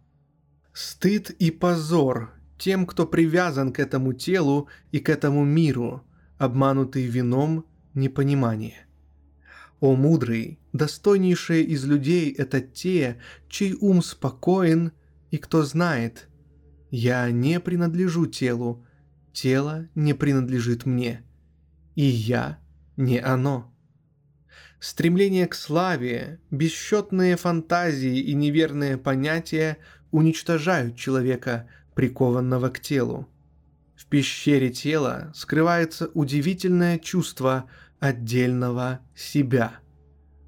Стыд 0.72 1.30
и 1.30 1.50
позор 1.50 2.32
тем, 2.56 2.86
кто 2.86 3.06
привязан 3.06 3.72
к 3.72 3.80
этому 3.80 4.12
телу 4.12 4.68
и 4.92 5.00
к 5.00 5.08
этому 5.08 5.44
миру, 5.44 6.04
обманутый 6.38 7.06
вином 7.06 7.66
непонимания. 7.94 8.86
О 9.80 9.94
мудрый, 9.94 10.58
достойнейшие 10.72 11.62
из 11.64 11.84
людей— 11.84 12.32
это 12.38 12.60
те, 12.60 13.18
чей 13.48 13.76
ум 13.80 14.02
спокоен 14.02 14.92
и 15.30 15.38
кто 15.38 15.62
знает. 15.62 16.28
Я 16.90 17.30
не 17.30 17.60
принадлежу 17.60 18.26
телу, 18.26 18.84
тело 19.32 19.88
не 19.94 20.14
принадлежит 20.14 20.86
мне, 20.86 21.22
и 21.94 22.02
я 22.02 22.58
не 22.96 23.18
оно. 23.18 23.72
Стремление 24.80 25.46
к 25.46 25.54
славе, 25.54 26.40
бесчетные 26.50 27.36
фантазии 27.36 28.20
и 28.20 28.34
неверные 28.34 28.96
понятия 28.96 29.78
уничтожают 30.10 30.96
человека, 30.96 31.68
прикованного 31.94 32.68
к 32.68 32.78
телу. 32.80 33.28
В 33.96 34.06
пещере 34.06 34.70
тела 34.70 35.32
скрывается 35.34 36.08
удивительное 36.14 36.98
чувство– 36.98 37.68
отдельного 38.00 39.00
себя. 39.14 39.80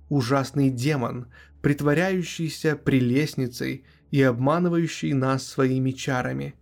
Ужасный 0.08 0.70
демон, 0.70 1.26
притворяющийся 1.62 2.76
прелестницей 2.76 3.84
и 4.10 4.22
обманывающий 4.22 5.12
нас 5.12 5.46
своими 5.46 5.90
чарами. 5.90 6.54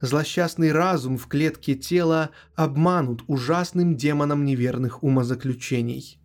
Злосчастный 0.00 0.72
разум 0.72 1.18
в 1.18 1.26
клетке 1.26 1.74
тела 1.74 2.30
обманут 2.54 3.22
ужасным 3.26 3.96
демоном 3.96 4.44
неверных 4.44 5.02
умозаключений. 5.02 6.20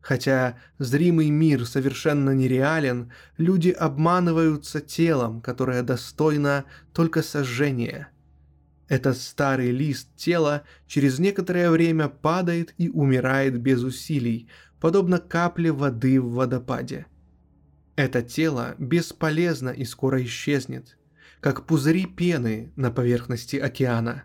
Хотя 0.00 0.56
зримый 0.78 1.30
мир 1.30 1.66
совершенно 1.66 2.30
нереален, 2.30 3.12
люди 3.36 3.70
обманываются 3.70 4.80
телом, 4.80 5.40
которое 5.40 5.82
достойно 5.82 6.64
только 6.92 7.22
сожжения– 7.22 8.08
этот 8.90 9.18
старый 9.18 9.70
лист 9.70 10.08
тела 10.16 10.64
через 10.88 11.20
некоторое 11.20 11.70
время 11.70 12.08
падает 12.08 12.74
и 12.76 12.88
умирает 12.88 13.56
без 13.56 13.84
усилий, 13.84 14.48
подобно 14.80 15.20
капле 15.20 15.70
воды 15.70 16.20
в 16.20 16.32
водопаде. 16.32 17.06
Это 17.94 18.20
тело 18.20 18.74
бесполезно 18.78 19.68
и 19.68 19.84
скоро 19.84 20.20
исчезнет, 20.24 20.98
как 21.40 21.66
пузыри 21.66 22.06
пены 22.06 22.72
на 22.76 22.90
поверхности 22.90 23.56
океана. 23.56 24.24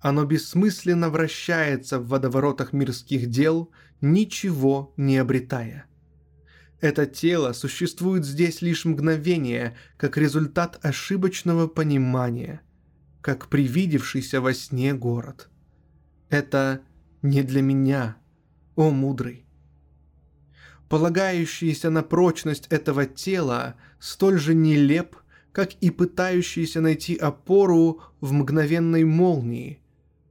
Оно 0.00 0.24
бессмысленно 0.24 1.10
вращается 1.10 1.98
в 1.98 2.08
водоворотах 2.08 2.72
мирских 2.72 3.28
дел, 3.28 3.70
ничего 4.00 4.92
не 4.96 5.18
обретая. 5.18 5.86
Это 6.80 7.06
тело 7.06 7.52
существует 7.52 8.24
здесь 8.24 8.62
лишь 8.62 8.84
мгновение, 8.84 9.76
как 9.96 10.16
результат 10.16 10.78
ошибочного 10.82 11.66
понимания– 11.66 12.60
как 13.26 13.48
привидевшийся 13.48 14.40
во 14.40 14.54
сне 14.54 14.94
город. 14.94 15.48
Это 16.28 16.82
не 17.22 17.42
для 17.42 17.60
меня, 17.60 18.18
о 18.76 18.90
мудрый. 18.90 19.44
Полагающийся 20.88 21.90
на 21.90 22.04
прочность 22.04 22.68
этого 22.68 23.04
тела 23.04 23.74
столь 23.98 24.38
же 24.38 24.54
нелеп, 24.54 25.16
как 25.56 25.72
и 25.80 25.88
пытающийся 25.88 26.82
найти 26.82 27.16
опору 27.16 28.02
в 28.20 28.30
мгновенной 28.34 29.04
молнии, 29.04 29.80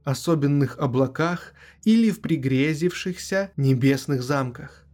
особенных 0.04 0.78
облаках 0.78 1.52
или 1.82 2.12
в 2.12 2.20
пригрезившихся 2.20 3.50
небесных 3.56 4.22
замках. 4.22 4.86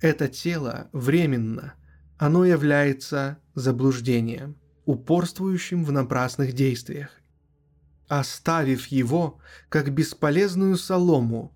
Это 0.00 0.28
тело 0.28 0.88
временно, 0.92 1.74
оно 2.16 2.46
является 2.46 3.36
заблуждением, 3.54 4.56
упорствующим 4.86 5.84
в 5.84 5.92
напрасных 5.92 6.54
действиях 6.54 7.10
оставив 8.08 8.86
его, 8.86 9.40
как 9.68 9.92
бесполезную 9.92 10.78
солому, 10.78 11.54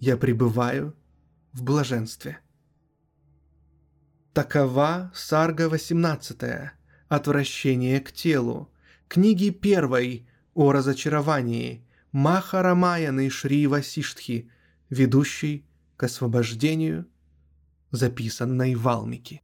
я 0.00 0.18
пребываю 0.18 0.94
в 1.54 1.62
блаженстве. 1.62 2.40
Такова 4.34 5.10
Сарга 5.14 5.70
18 5.70 6.81
«Отвращение 7.12 8.00
к 8.00 8.10
телу», 8.10 8.70
книги 9.06 9.50
первой 9.50 10.26
о 10.54 10.72
разочаровании 10.72 11.84
Махарамаяны 12.10 13.28
Шри 13.28 13.66
Васиштхи, 13.66 14.50
ведущей 14.88 15.66
к 15.98 16.04
освобождению, 16.04 17.04
записанной 17.90 18.76
Валмики. 18.76 19.42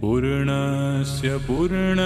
पूर्णस्य 0.00 1.36
पूर्ण 1.36 1.98